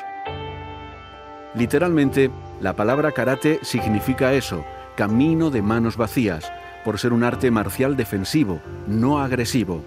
Literalmente, 1.54 2.30
la 2.60 2.74
palabra 2.74 3.12
karate 3.12 3.60
significa 3.62 4.32
eso, 4.32 4.64
camino 4.96 5.50
de 5.50 5.62
manos 5.62 5.96
vacías, 5.96 6.50
por 6.84 6.98
ser 6.98 7.12
un 7.12 7.24
arte 7.24 7.50
marcial 7.50 7.96
defensivo, 7.96 8.60
no 8.86 9.18
agresivo. 9.20 9.82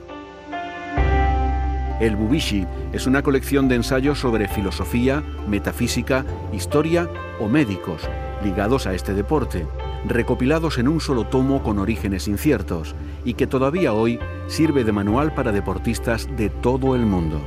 El 1.99 2.15
Bubishi 2.15 2.67
es 2.91 3.07
una 3.07 3.21
colección 3.21 3.67
de 3.67 3.75
ensayos 3.75 4.19
sobre 4.19 4.47
filosofía, 4.47 5.23
metafísica, 5.47 6.25
historia 6.51 7.09
o 7.39 7.47
médicos 7.47 8.01
ligados 8.43 8.85
a 8.87 8.93
este 8.93 9.13
deporte, 9.13 9.67
recopilados 10.05 10.77
en 10.77 10.87
un 10.87 11.01
solo 11.01 11.25
tomo 11.25 11.63
con 11.63 11.79
orígenes 11.79 12.27
inciertos 12.27 12.95
y 13.23 13.33
que 13.33 13.47
todavía 13.47 13.93
hoy 13.93 14.19
sirve 14.47 14.83
de 14.83 14.91
manual 14.91 15.33
para 15.33 15.51
deportistas 15.51 16.29
de 16.37 16.49
todo 16.49 16.95
el 16.95 17.05
mundo. 17.05 17.41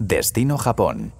Destino 0.00 0.56
Japón. 0.56 1.12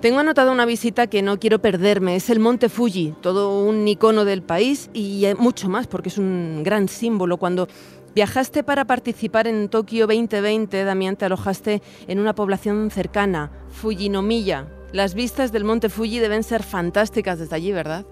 Tengo 0.00 0.18
anotado 0.18 0.50
una 0.50 0.66
visita 0.66 1.06
que 1.06 1.22
no 1.22 1.38
quiero 1.38 1.60
perderme. 1.60 2.16
Es 2.16 2.28
el 2.28 2.40
Monte 2.40 2.68
Fuji, 2.68 3.14
todo 3.22 3.62
un 3.62 3.86
icono 3.86 4.24
del 4.24 4.42
país 4.42 4.90
y 4.92 5.24
mucho 5.38 5.68
más 5.68 5.86
porque 5.86 6.08
es 6.08 6.18
un 6.18 6.64
gran 6.64 6.88
símbolo. 6.88 7.36
Cuando 7.36 7.68
viajaste 8.16 8.64
para 8.64 8.86
participar 8.86 9.46
en 9.46 9.68
Tokio 9.68 10.08
2020, 10.08 10.82
Damián, 10.82 11.14
te 11.14 11.26
alojaste 11.26 11.80
en 12.08 12.18
una 12.18 12.34
población 12.34 12.90
cercana, 12.90 13.52
Fujinomiya. 13.70 14.66
Las 14.90 15.14
vistas 15.14 15.52
del 15.52 15.62
Monte 15.62 15.90
Fuji 15.90 16.18
deben 16.18 16.42
ser 16.42 16.64
fantásticas 16.64 17.38
desde 17.38 17.54
allí, 17.54 17.70
¿verdad? 17.70 18.04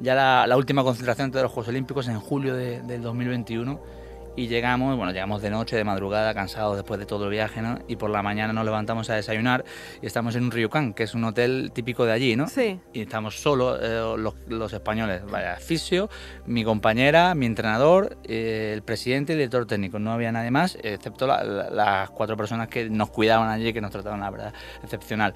Ya 0.00 0.16
la, 0.16 0.56
última 0.56 0.82
concentración 0.82 1.30
de 1.30 1.42
los 1.42 1.52
Juegos 1.52 1.68
Olímpicos 1.68 2.08
en 2.08 2.18
julio 2.18 2.56
del 2.56 3.02
2021 3.02 4.03
y 4.36 4.48
llegamos, 4.48 4.96
bueno, 4.96 5.12
llegamos 5.12 5.42
de 5.42 5.50
noche, 5.50 5.76
de 5.76 5.84
madrugada, 5.84 6.34
cansados 6.34 6.76
después 6.76 6.98
de 6.98 7.06
todo 7.06 7.24
el 7.24 7.30
viaje, 7.30 7.62
¿no? 7.62 7.78
Y 7.88 7.96
por 7.96 8.10
la 8.10 8.22
mañana 8.22 8.52
nos 8.52 8.64
levantamos 8.64 9.08
a 9.10 9.14
desayunar 9.14 9.64
y 10.02 10.06
estamos 10.06 10.34
en 10.36 10.44
un 10.44 10.50
Ryukan, 10.50 10.94
que 10.94 11.04
es 11.04 11.14
un 11.14 11.24
hotel 11.24 11.70
típico 11.72 12.04
de 12.04 12.12
allí, 12.12 12.36
¿no? 12.36 12.48
Sí. 12.48 12.80
Y 12.92 13.02
estamos 13.02 13.40
solos 13.40 13.78
eh, 13.82 14.14
los, 14.48 14.72
españoles, 14.72 15.22
vaya, 15.30 15.56
fisio, 15.56 16.08
mi 16.46 16.64
compañera, 16.64 17.34
mi 17.34 17.46
entrenador, 17.46 18.16
eh, 18.24 18.72
el 18.74 18.82
presidente 18.82 19.32
y 19.32 19.34
el 19.34 19.38
director 19.40 19.66
técnico. 19.66 19.98
No 19.98 20.12
había 20.12 20.32
nadie 20.32 20.50
más, 20.50 20.76
excepto 20.82 21.26
las 21.26 22.10
cuatro 22.10 22.36
personas 22.36 22.68
que 22.68 22.90
nos 22.90 23.10
cuidaban 23.10 23.48
allí, 23.48 23.72
que 23.72 23.80
nos 23.80 23.90
trataban, 23.90 24.20
la 24.20 24.30
verdad, 24.30 24.54
excepcional. 24.82 25.34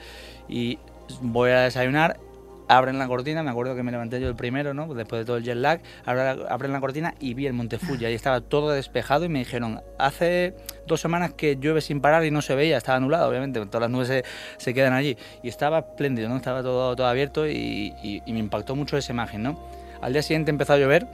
Y 0.49 0.79
voy 1.23 1.51
a 1.51 1.61
desayunar 1.61 2.19
abren 2.69 2.99
la 2.99 3.09
cortina, 3.09 3.43
me 3.43 3.51
acuerdo 3.51 3.75
que 3.75 3.83
me 3.83 3.91
levanté 3.91 4.21
yo 4.21 4.29
el 4.29 4.37
primero, 4.37 4.75
¿no? 4.75 4.93
después 4.95 5.21
de 5.21 5.25
todo 5.25 5.37
el 5.37 5.45
jet 5.45 5.57
lag, 5.57 5.81
abren 6.05 6.73
la 6.73 6.81
cortina 6.81 7.15
y 7.19 7.35
vi 7.35 7.47
el 7.47 7.53
Monte 7.53 7.79
Fuji, 7.79 8.05
ahí 8.05 8.15
estaba 8.15 8.41
todo 8.41 8.71
despejado 8.71 9.25
y 9.25 9.29
me 9.29 9.41
dijeron, 9.41 9.81
hace 9.99 10.55
dos 10.87 11.01
semanas 11.01 11.33
que 11.33 11.57
llueve 11.57 11.81
sin 11.81 12.01
parar 12.01 12.25
y 12.25 12.31
no 12.31 12.43
se 12.43 12.55
veía, 12.55 12.77
estaba 12.77 12.97
anulado, 12.97 13.29
obviamente, 13.29 13.65
todas 13.67 13.81
las 13.83 13.91
nubes 13.91 14.25
se, 14.59 14.75
quedan 14.75 14.93
allí, 14.93 15.17
y 15.43 15.49
estaba 15.49 15.79
espléndido, 15.79 16.29
¿no? 16.29 16.37
estaba 16.37 16.63
todo, 16.63 16.95
todo 16.95 17.07
abierto 17.07 17.49
y, 17.49 18.23
me 18.27 18.39
impactó 18.39 18.77
mucho 18.77 18.97
esa 18.97 19.13
imagen. 19.13 19.43
¿no? 19.43 19.59
Al 20.01 20.13
día 20.13 20.23
siguiente 20.23 20.51
empezó 20.51 20.75
a 20.75 20.79
llover 20.79 21.07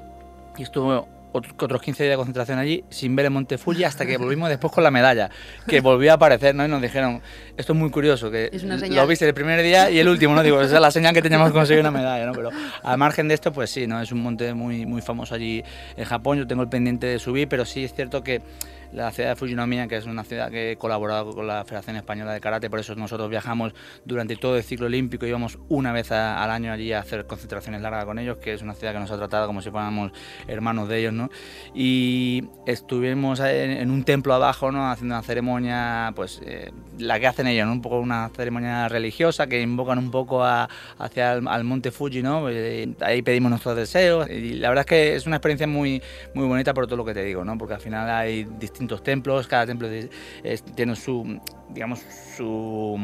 y 0.56 0.62
estuvo 0.62 1.08
otros 1.34 1.82
15 1.82 2.04
días 2.04 2.12
de 2.12 2.16
concentración 2.16 2.58
allí 2.58 2.84
sin 2.90 3.16
ver 3.16 3.26
el 3.26 3.32
Monte 3.32 3.58
Fuji 3.58 3.82
hasta 3.82 4.06
que 4.06 4.16
volvimos 4.16 4.48
después 4.48 4.72
con 4.72 4.84
la 4.84 4.90
medalla, 4.92 5.30
que 5.66 5.80
volvió 5.80 6.12
a 6.12 6.14
aparecer, 6.14 6.54
¿no? 6.54 6.64
Y 6.64 6.68
nos 6.68 6.80
dijeron, 6.80 7.20
esto 7.56 7.72
es 7.72 7.78
muy 7.78 7.90
curioso, 7.90 8.30
que 8.30 8.50
lo 8.90 9.06
viste 9.06 9.26
el 9.26 9.34
primer 9.34 9.62
día 9.62 9.90
y 9.90 9.98
el 9.98 10.08
último, 10.08 10.34
¿no? 10.34 10.42
Digo, 10.42 10.60
esa 10.60 10.76
es 10.76 10.80
la 10.80 10.92
señal 10.92 11.12
que 11.12 11.22
teníamos 11.22 11.48
que 11.48 11.54
conseguir 11.54 11.80
una 11.80 11.90
medalla, 11.90 12.26
¿no? 12.26 12.32
Pero 12.32 12.50
al 12.82 12.98
margen 12.98 13.26
de 13.26 13.34
esto, 13.34 13.52
pues 13.52 13.70
sí, 13.70 13.86
¿no? 13.86 14.00
Es 14.00 14.12
un 14.12 14.22
monte 14.22 14.54
muy, 14.54 14.86
muy 14.86 15.02
famoso 15.02 15.34
allí 15.34 15.62
en 15.96 16.04
Japón, 16.04 16.38
yo 16.38 16.46
tengo 16.46 16.62
el 16.62 16.68
pendiente 16.68 17.06
de 17.08 17.18
subir, 17.18 17.48
pero 17.48 17.64
sí 17.64 17.84
es 17.84 17.92
cierto 17.94 18.22
que 18.22 18.40
la 18.94 19.10
ciudad 19.10 19.30
de 19.30 19.36
Fujinomiya, 19.36 19.88
que 19.88 19.96
es 19.96 20.06
una 20.06 20.22
ciudad 20.22 20.50
que 20.50 20.72
he 20.72 20.76
colaborado 20.76 21.32
con 21.32 21.46
la 21.46 21.64
Federación 21.64 21.96
Española 21.96 22.32
de 22.32 22.40
Karate, 22.40 22.70
por 22.70 22.78
eso 22.78 22.94
nosotros 22.94 23.28
viajamos 23.28 23.74
durante 24.04 24.36
todo 24.36 24.56
el 24.56 24.62
ciclo 24.62 24.86
olímpico, 24.86 25.26
íbamos 25.26 25.58
una 25.68 25.92
vez 25.92 26.12
al 26.12 26.50
año 26.50 26.72
allí 26.72 26.92
a 26.92 27.00
hacer 27.00 27.26
concentraciones 27.26 27.82
largas 27.82 28.04
con 28.04 28.18
ellos, 28.18 28.38
que 28.38 28.54
es 28.54 28.62
una 28.62 28.74
ciudad 28.74 28.92
que 28.92 29.00
nos 29.00 29.10
ha 29.10 29.16
tratado 29.16 29.48
como 29.48 29.60
si 29.62 29.70
fuéramos 29.70 30.12
hermanos 30.46 30.88
de 30.88 31.00
ellos, 31.00 31.12
¿no? 31.12 31.28
Y 31.74 32.44
estuvimos 32.66 33.40
en, 33.40 33.90
un 33.90 34.04
templo 34.04 34.32
abajo, 34.32 34.70
¿no? 34.70 34.88
Haciendo 34.88 35.16
una 35.16 35.22
ceremonia, 35.22 36.12
pues 36.14 36.40
eh, 36.44 36.70
la 36.98 37.18
que 37.18 37.26
hacen 37.26 37.48
ellos, 37.48 37.66
¿no? 37.66 37.72
Un 37.72 37.82
poco 37.82 37.98
una 37.98 38.30
ceremonia 38.36 38.88
religiosa 38.88 39.48
que 39.48 39.60
invocan 39.60 39.98
un 39.98 40.12
poco 40.12 40.44
hacia 40.44 41.32
el, 41.32 41.48
al 41.48 41.64
monte 41.64 41.90
Fuji, 41.90 42.22
¿no? 42.22 42.48
Eh, 42.48 42.94
ahí 43.00 43.22
pedimos 43.22 43.50
nuestros 43.50 43.76
deseos 43.76 44.30
y 44.30 44.54
la 44.54 44.68
verdad 44.68 44.82
es 44.82 44.86
que 44.86 45.16
es 45.16 45.26
una 45.26 45.36
experiencia 45.36 45.66
muy, 45.66 46.00
muy 46.32 46.46
bonita 46.46 46.72
por 46.72 46.86
todo 46.86 46.96
lo 46.96 47.04
que 47.04 47.14
te 47.14 47.24
digo, 47.24 47.44
¿no? 47.44 47.58
Porque 47.58 47.74
al 47.74 47.80
final 47.80 48.08
hay 48.08 48.44
distintos 48.44 48.83
templos, 49.02 49.46
cada 49.46 49.66
templo 49.66 49.88
tiene 50.74 50.96
su, 50.96 51.40
digamos, 51.70 52.00
su, 52.36 52.98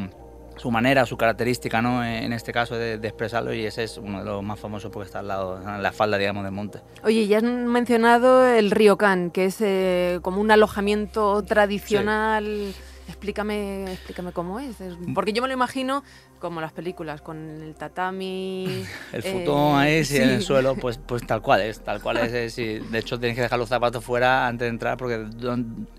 su 0.56 0.70
manera, 0.70 1.06
su 1.06 1.16
característica, 1.16 1.80
¿no? 1.80 2.04
En 2.04 2.32
este 2.32 2.52
caso 2.52 2.76
de, 2.76 2.94
expresarlo 2.94 3.54
y 3.54 3.64
ese 3.64 3.84
es 3.84 3.96
uno 3.96 4.18
de 4.18 4.24
los 4.24 4.42
más 4.42 4.60
famosos 4.60 4.90
porque 4.90 5.06
está 5.06 5.20
al 5.20 5.28
lado, 5.28 5.60
en 5.62 5.82
la 5.82 5.92
falda, 5.92 6.18
digamos, 6.18 6.44
del 6.44 6.52
monte. 6.52 6.80
Oye, 7.02 7.26
ya 7.26 7.38
has 7.38 7.44
mencionado 7.44 8.46
el 8.46 8.70
Ryokan, 8.70 9.30
que 9.30 9.46
es 9.46 9.60
eh, 9.60 10.18
como 10.22 10.40
un 10.40 10.50
alojamiento 10.50 11.42
tradicional. 11.42 12.74
Explícame, 13.10 13.92
explícame 13.92 14.30
cómo 14.32 14.60
es. 14.60 14.76
Porque 15.14 15.32
yo 15.32 15.42
me 15.42 15.48
lo 15.48 15.54
imagino 15.54 16.04
como 16.40 16.60
las 16.60 16.72
películas, 16.72 17.20
con 17.20 17.36
el 17.62 17.74
tatami. 17.74 18.84
el 19.12 19.22
futón 19.22 19.78
ahí, 19.78 19.94
eh, 19.94 20.04
sí, 20.04 20.16
en 20.16 20.30
el 20.30 20.42
suelo, 20.42 20.74
pues, 20.74 20.98
pues 21.06 21.26
tal 21.26 21.42
cual 21.42 21.60
es, 21.60 21.80
tal 21.80 22.00
cual 22.00 22.16
es. 22.16 22.56
de 22.56 22.98
hecho, 22.98 23.18
tienes 23.20 23.36
que 23.36 23.42
dejar 23.42 23.58
los 23.58 23.68
zapatos 23.68 24.02
fuera 24.02 24.46
antes 24.46 24.66
de 24.66 24.70
entrar 24.70 24.96
porque 24.96 25.26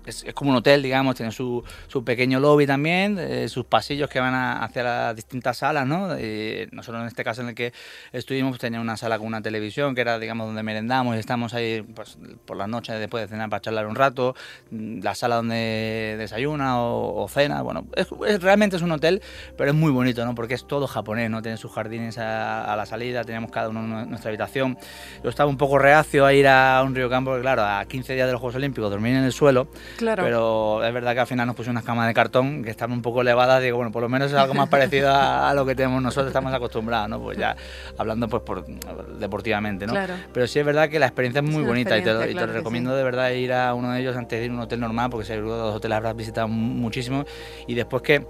es, 0.04 0.24
como 0.34 0.50
un 0.50 0.56
hotel, 0.56 0.82
digamos, 0.82 1.14
tiene 1.14 1.32
su, 1.32 1.62
su 1.86 2.02
pequeño 2.04 2.40
lobby 2.40 2.66
también, 2.66 3.18
eh, 3.18 3.48
sus 3.48 3.64
pasillos 3.64 4.10
que 4.10 4.18
van 4.18 4.34
hacia 4.34 4.82
las 4.82 5.16
distintas 5.16 5.58
salas, 5.58 5.86
¿no? 5.86 6.18
Y 6.18 6.68
nosotros 6.72 7.02
en 7.02 7.08
este 7.08 7.22
caso 7.24 7.42
en 7.42 7.50
el 7.50 7.54
que 7.54 7.72
estuvimos 8.12 8.52
pues, 8.52 8.60
tenía 8.60 8.80
una 8.80 8.96
sala 8.96 9.18
con 9.18 9.28
una 9.28 9.42
televisión 9.42 9.94
que 9.94 10.00
era, 10.00 10.18
digamos, 10.18 10.46
donde 10.46 10.62
merendamos 10.62 11.16
y 11.16 11.18
estamos 11.18 11.54
ahí 11.54 11.82
pues, 11.82 12.18
por 12.44 12.56
las 12.56 12.68
noches 12.68 12.98
después 12.98 13.22
de 13.22 13.28
cenar 13.28 13.48
para 13.48 13.60
charlar 13.60 13.86
un 13.86 13.94
rato, 13.94 14.34
la 14.70 15.14
sala 15.14 15.36
donde 15.36 16.16
desayuna 16.18 16.80
o, 16.82 17.01
cena, 17.28 17.62
bueno, 17.62 17.86
realmente 18.40 18.76
es 18.76 18.82
un 18.82 18.92
hotel, 18.92 19.22
pero 19.56 19.70
es 19.70 19.76
muy 19.76 19.90
bonito, 19.90 20.24
¿no? 20.24 20.34
Porque 20.34 20.54
es 20.54 20.66
todo 20.66 20.86
japonés, 20.86 21.30
¿no? 21.30 21.42
Tienen 21.42 21.58
sus 21.58 21.72
jardines 21.72 22.18
a, 22.18 22.74
la 22.76 22.86
salida, 22.86 23.24
tenemos 23.24 23.50
cada 23.50 23.68
uno 23.68 23.82
nuestra 24.06 24.30
habitación. 24.30 24.78
Yo 25.22 25.30
estaba 25.30 25.48
un 25.48 25.56
poco 25.56 25.78
reacio 25.78 26.24
a 26.26 26.32
ir 26.32 26.48
a 26.48 26.82
un 26.84 26.94
río 26.94 27.08
campo, 27.08 27.30
porque 27.30 27.42
claro, 27.42 27.64
a 27.64 27.84
15 27.84 28.14
días 28.14 28.26
de 28.26 28.32
los 28.32 28.40
Juegos 28.40 28.56
Olímpicos 28.56 28.90
dormir 28.90 29.14
en 29.14 29.24
el 29.24 29.32
suelo, 29.32 29.68
claro. 29.96 30.22
pero 30.22 30.84
es 30.84 30.92
verdad 30.92 31.14
que 31.14 31.20
al 31.20 31.26
final 31.26 31.46
nos 31.46 31.56
pusimos 31.56 31.72
unas 31.72 31.84
camas 31.84 32.06
de 32.06 32.14
cartón 32.14 32.62
que 32.62 32.70
estaban 32.70 32.92
un 32.92 33.02
poco 33.02 33.20
elevadas, 33.22 33.62
digo, 33.62 33.76
bueno, 33.76 33.92
por 33.92 34.02
lo 34.02 34.08
menos 34.08 34.30
es 34.30 34.36
algo 34.36 34.54
más 34.54 34.68
parecido 34.68 35.10
a, 35.12 35.52
lo 35.54 35.66
que 35.66 35.74
tenemos 35.74 36.02
nosotros, 36.02 36.28
estamos 36.28 36.52
acostumbrados, 36.52 37.08
¿no? 37.08 37.20
Pues 37.20 37.38
ya 37.38 37.56
hablando 37.98 38.28
pues 38.28 38.42
por, 38.42 38.64
deportivamente, 39.18 39.86
¿no? 39.86 39.92
Claro. 39.92 40.14
Pero 40.32 40.46
sí 40.46 40.58
es 40.58 40.66
verdad 40.66 40.88
que 40.88 40.98
la 40.98 41.06
experiencia 41.06 41.40
es 41.40 41.48
muy 41.48 41.62
bonita 41.62 41.96
y 41.98 42.02
te, 42.02 42.12
lo 42.12 42.46
recomiendo 42.46 42.94
de 42.94 43.02
verdad 43.02 43.30
ir 43.30 43.52
a 43.52 43.74
uno 43.74 43.92
de 43.92 44.00
ellos 44.00 44.16
antes 44.16 44.38
de 44.38 44.46
ir 44.46 44.50
a 44.50 44.54
un 44.54 44.60
hotel 44.60 44.80
normal, 44.80 45.10
porque 45.10 45.26
seguro 45.26 45.56
los 45.56 45.74
hoteles 45.76 45.96
habrás 45.96 46.16
visitado 46.16 46.48
muchísimo 46.92 47.24
y 47.66 47.74
después 47.74 48.02
que 48.02 48.26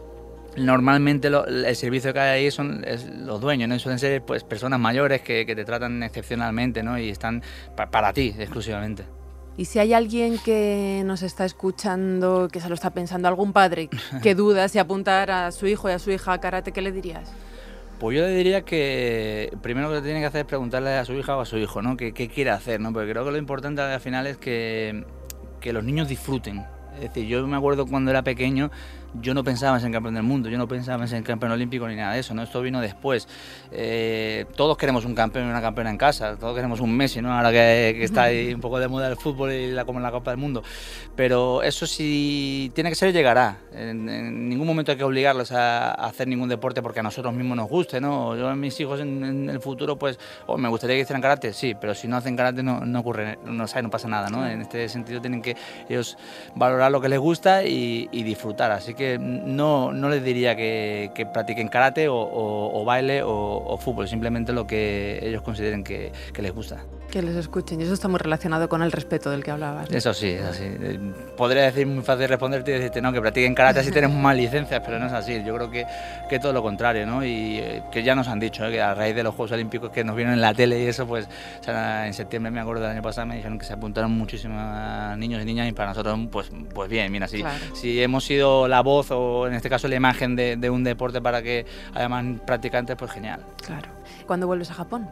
Normalmente 0.55 1.29
el 1.29 1.77
servicio 1.77 2.12
que 2.12 2.20
hay 2.20 2.44
ahí 2.44 2.51
son 2.51 2.85
los 3.25 3.40
dueños, 3.40 3.70
¿no? 3.70 3.79
suelen 3.79 3.98
ser 3.98 4.22
pues, 4.22 4.44
personas 4.44 4.79
mayores 4.79 5.22
que, 5.22 5.46
te 5.46 5.64
tratan 5.64 6.03
excepcionalmente 6.03 6.83
¿no? 6.83 6.98
y 6.98 7.09
están 7.09 7.42
para 7.75 8.12
ti 8.12 8.35
exclusivamente. 8.38 9.05
Y 9.57 9.64
si 9.66 9.79
hay 9.79 9.94
alguien 9.94 10.38
que 10.38 11.03
nos 11.07 11.22
está 11.22 11.46
escuchando, 11.46 12.48
que 12.53 12.61
se 12.61 12.68
lo 12.68 12.75
está 12.75 12.90
pensando, 12.90 13.29
algún 13.29 13.53
padre 13.55 13.88
que 14.22 14.35
duda 14.35 14.68
si 14.68 14.79
apuntar 14.79 15.31
a 15.31 15.53
su 15.53 15.66
hijo 15.66 15.88
y 15.88 15.92
a 15.92 15.98
su 15.98 16.11
hija 16.11 16.35
a 16.35 16.40
karate, 16.40 16.72
¿qué 16.72 16.83
le 16.83 16.92
dirías? 16.92 17.33
Pues 17.98 18.18
yo 18.18 18.25
le 18.25 18.35
diría 18.35 18.62
que 18.62 19.57
primero 19.62 19.88
lo 19.88 19.96
que 19.96 20.03
tiene 20.03 20.20
que 20.20 20.27
hacer 20.27 20.40
es 20.42 20.46
preguntarle 20.46 20.90
a 20.90 21.05
su 21.07 21.14
hija 21.14 21.37
o 21.37 21.40
a 21.40 21.46
su 21.46 21.57
hijo, 21.57 21.81
¿no? 21.81 21.96
¿Qué, 21.96 22.12
quiere 22.12 22.51
hacer, 22.51 22.81
¿no? 22.81 22.92
Porque 22.92 23.11
creo 23.11 23.25
que 23.25 23.31
lo 23.31 23.38
importante 23.38 23.81
al 23.81 24.01
final 24.01 24.27
es 24.27 24.37
que, 24.37 25.05
que 25.61 25.72
los 25.72 25.85
niños 25.85 26.09
disfruten. 26.09 26.64
Es 26.94 27.00
decir, 27.02 27.26
yo 27.26 27.46
me 27.46 27.57
acuerdo 27.57 27.87
cuando 27.87 28.11
era 28.11 28.22
pequeño, 28.22 28.70
yo 29.20 29.35
no 29.35 29.44
pensaba 29.44 29.77
en 29.77 29.83
ser 29.83 29.92
campeón 29.92 30.14
del 30.14 30.22
mundo, 30.22 30.48
yo 30.48 30.59
no 30.59 30.66
pensaba 30.66 31.03
en 31.03 31.09
ser 31.09 31.22
campeón 31.22 31.53
olímpico 31.53 31.87
ni 31.87 31.96
nada 31.96 32.14
de 32.14 32.20
eso, 32.20 32.35
¿no? 32.35 32.42
Esto 32.42 32.62
vino 32.62 32.81
después. 32.81 33.29
Eh, 33.70 34.46
todos 34.57 34.77
queremos 34.77 35.05
un 35.05 35.14
campeón 35.14 35.46
y 35.46 35.51
una 35.51 35.61
campeona 35.61 35.90
en 35.90 35.98
casa, 35.98 36.37
todos 36.37 36.55
queremos 36.55 36.81
un 36.81 36.96
Messi, 36.96 37.20
¿no? 37.20 37.33
Ahora 37.33 37.51
que, 37.51 38.03
está 38.03 38.25
ahí 38.25 38.53
un 38.55 38.61
poco 38.61 38.79
de 38.79 38.88
moda 38.88 39.09
el 39.09 39.16
fútbol 39.16 39.53
y 39.53 39.70
la, 39.70 39.85
como 39.85 39.98
en 39.98 40.03
la 40.03 40.11
Copa 40.11 40.31
del 40.31 40.38
Mundo. 40.38 40.62
Pero 41.14 41.62
eso 41.62 41.87
sí 41.87 42.70
tiene 42.75 42.90
que 42.90 42.96
ser 42.96 43.12
llegará. 43.12 43.59
En, 43.72 44.48
ningún 44.48 44.66
momento 44.66 44.92
hay 44.92 44.98
que 44.98 45.05
obligarlos 45.05 45.53
a, 45.53 45.92
hacer 45.92 46.29
ningún 46.29 46.48
deporte 46.48 46.83
porque 46.83 47.01
a 47.01 47.03
nosotros 47.03 47.35
mismos 47.35 47.57
nos 47.57 47.68
guste, 47.68 48.01
¿no? 48.01 48.37
Yo 48.37 48.48
a 48.48 48.57
mis 48.57 48.79
hijos 48.81 49.01
en, 49.01 49.51
el 49.51 49.61
futuro, 49.61 49.96
pues, 49.96 50.18
oh, 50.46 50.57
me 50.57 50.68
gustaría 50.68 50.96
que 50.96 51.03
hicieran 51.03 51.22
karate, 51.22 51.53
sí, 51.53 51.75
pero 51.79 51.94
si 51.94 52.09
no 52.09 52.16
hacen 52.16 52.37
karate 52.37 52.62
no, 52.62 52.81
no 52.81 53.01
ocurre, 53.01 53.38
no, 53.44 53.64
no 53.64 53.90
pasa 53.90 54.09
nada, 54.09 54.31
¿no? 54.31 54.46
En 54.46 54.62
este 54.62 54.88
sentido 54.88 55.20
tienen 55.20 55.42
que 55.42 55.57
ellos 55.88 56.16
valorar 56.55 56.90
lo 56.90 57.01
que 57.01 57.09
les 57.09 57.18
gusta 57.18 57.64
y, 57.64 58.09
y 58.12 58.22
disfrutar. 58.22 58.70
Así 58.70 58.94
que 58.94 59.02
no, 59.21 59.93
no 59.93 60.09
les 60.09 60.23
diría 60.23 60.57
que, 60.57 61.27
practiquen 61.33 61.69
karate 61.69 62.07
o, 62.09 62.83
baile 62.85 63.23
o, 63.25 63.77
fútbol, 63.79 64.09
simplemente 64.09 64.53
lo 64.53 64.67
que 64.67 65.19
ellos 65.23 65.43
consideren 65.43 65.85
que, 65.85 66.12
les 66.38 66.55
gusta. 66.55 66.85
Que 67.11 67.21
les 67.21 67.37
escuchen, 67.37 67.79
y 67.81 67.85
eso 67.85 67.93
está 67.93 68.09
muy 68.09 68.19
relacionado 68.19 68.71
con 68.71 68.83
el 68.83 68.91
respeto 68.91 69.31
del 69.31 69.45
que 69.45 69.51
hablabas. 69.51 69.91
Eso 69.93 70.15
sí, 70.15 70.29
es 70.29 70.45
así. 70.45 70.65
Eh, 70.65 70.99
podría 71.37 71.65
decir 71.65 71.87
muy 71.87 72.03
fácil 72.03 72.27
responderte 72.27 72.71
y 72.71 72.75
decirte, 72.75 73.03
no, 73.03 73.12
que 73.12 73.21
practiquen 73.21 73.55
karate 73.55 73.85
si 73.85 73.91
tenemos 73.91 74.17
más 74.17 74.35
licencias, 74.35 74.81
pero 74.83 74.99
no 74.99 75.07
es 75.07 75.12
así. 75.12 75.43
Yo 75.45 75.55
creo 75.55 75.71
que, 75.71 75.85
que 76.31 76.38
todo 76.38 76.55
lo 76.55 76.62
contrario, 76.62 77.05
¿no? 77.05 77.23
Y 77.23 77.59
eh, 77.59 77.83
que 77.93 78.03
ya 78.03 78.15
nos 78.15 78.29
han 78.29 78.41
dicho, 78.41 78.65
¿eh? 78.67 78.73
que 78.73 78.81
a 78.81 78.95
raíz 78.95 79.15
de 79.15 79.23
los 79.23 79.35
Juegos 79.35 79.53
Olímpicos 79.53 79.91
que 79.91 80.05
nos 80.05 80.17
vieron 80.17 80.33
en 80.33 80.41
la 80.41 80.55
tele 80.55 80.83
y 80.83 80.87
eso, 80.87 81.07
pues 81.07 81.29
en 81.67 82.15
septiembre, 82.15 82.51
me 82.51 82.61
acuerdo 82.61 82.83
del 82.83 82.93
año 82.93 83.03
pasado, 83.03 83.27
me 83.27 83.37
dijeron 83.37 83.59
que 83.59 83.67
se 83.67 83.75
apuntaron 83.75 84.11
muchísimos 84.12 85.19
niños 85.19 85.43
y 85.43 85.45
niñas 85.45 85.69
y 85.69 85.73
para 85.73 85.91
nosotros, 85.91 86.19
pues, 86.31 86.51
pues 86.73 86.88
bien, 86.88 87.12
mira, 87.12 87.29
si, 87.29 87.45
si 87.75 88.03
hemos 88.03 88.25
sido 88.25 88.69
la 88.69 88.81
voz 88.81 88.91
o 89.11 89.46
en 89.46 89.55
este 89.55 89.68
caso 89.68 89.88
la 89.88 89.96
imagen 89.96 90.37
de, 90.37 90.70
un 90.70 90.85
deporte 90.85 91.20
para 91.20 91.42
que 91.42 91.66
haya 91.94 92.09
más 92.09 92.24
practicantes, 92.46 92.96
pues 92.96 93.11
genial. 93.11 93.40
Claro. 93.64 93.88
¿Cuándo 94.26 94.46
vuelves 94.46 94.70
a 94.70 94.74
Japón? 94.74 95.09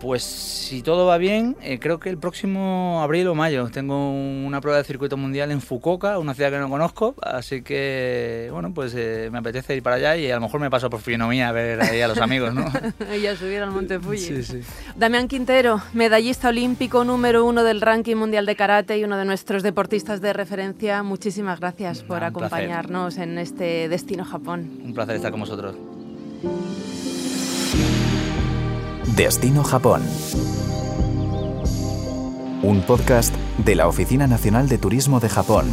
Pues 0.00 0.22
si 0.22 0.82
todo 0.82 1.06
va 1.06 1.16
bien, 1.16 1.56
eh, 1.62 1.78
creo 1.78 1.98
que 1.98 2.10
el 2.10 2.18
próximo 2.18 3.00
abril 3.02 3.28
o 3.28 3.34
mayo 3.34 3.68
tengo 3.70 4.10
una 4.10 4.60
prueba 4.60 4.78
de 4.78 4.84
circuito 4.84 5.16
mundial 5.16 5.50
en 5.50 5.62
Fukuoka, 5.62 6.18
una 6.18 6.34
ciudad 6.34 6.50
que 6.50 6.58
no 6.58 6.68
conozco, 6.68 7.14
así 7.22 7.62
que 7.62 8.50
bueno, 8.52 8.74
pues 8.74 8.94
eh, 8.94 9.30
me 9.32 9.38
apetece 9.38 9.74
ir 9.74 9.82
para 9.82 9.96
allá 9.96 10.16
y 10.16 10.30
a 10.30 10.34
lo 10.34 10.42
mejor 10.42 10.60
me 10.60 10.68
paso 10.68 10.90
por 10.90 11.00
Finomía 11.00 11.48
a 11.48 11.52
ver 11.52 11.80
ahí 11.80 12.00
a 12.02 12.08
los 12.08 12.18
amigos, 12.18 12.52
¿no? 12.52 12.66
y 13.16 13.26
a 13.26 13.36
subir 13.36 13.62
al 13.62 13.70
Monte 13.70 13.98
Fuji. 13.98 14.18
Sí, 14.18 14.42
sí. 14.42 14.60
Damián 14.96 15.28
Quintero, 15.28 15.80
medallista 15.94 16.48
olímpico 16.50 17.04
número 17.04 17.46
uno 17.46 17.64
del 17.64 17.80
ranking 17.80 18.16
mundial 18.16 18.44
de 18.44 18.54
karate 18.54 18.98
y 18.98 19.04
uno 19.04 19.16
de 19.16 19.24
nuestros 19.24 19.62
deportistas 19.62 20.20
de 20.20 20.34
referencia, 20.34 21.02
muchísimas 21.02 21.58
gracias 21.60 22.02
por 22.02 22.22
acompañarnos 22.22 23.16
en 23.16 23.38
este 23.38 23.88
destino 23.88 24.24
Japón. 24.24 24.70
Un 24.84 24.92
placer 24.92 25.16
estar 25.16 25.30
con 25.30 25.40
vosotros. 25.40 25.74
Destino 29.14 29.62
Japón. 29.62 30.02
Un 32.62 32.82
podcast 32.82 33.34
de 33.58 33.76
la 33.76 33.86
Oficina 33.86 34.26
Nacional 34.26 34.68
de 34.68 34.78
Turismo 34.78 35.20
de 35.20 35.28
Japón. 35.28 35.70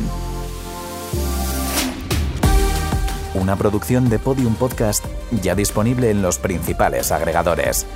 Una 3.34 3.56
producción 3.56 4.08
de 4.10 4.20
Podium 4.20 4.54
Podcast 4.54 5.04
ya 5.42 5.56
disponible 5.56 6.12
en 6.12 6.22
los 6.22 6.38
principales 6.38 7.12
agregadores. 7.12 7.88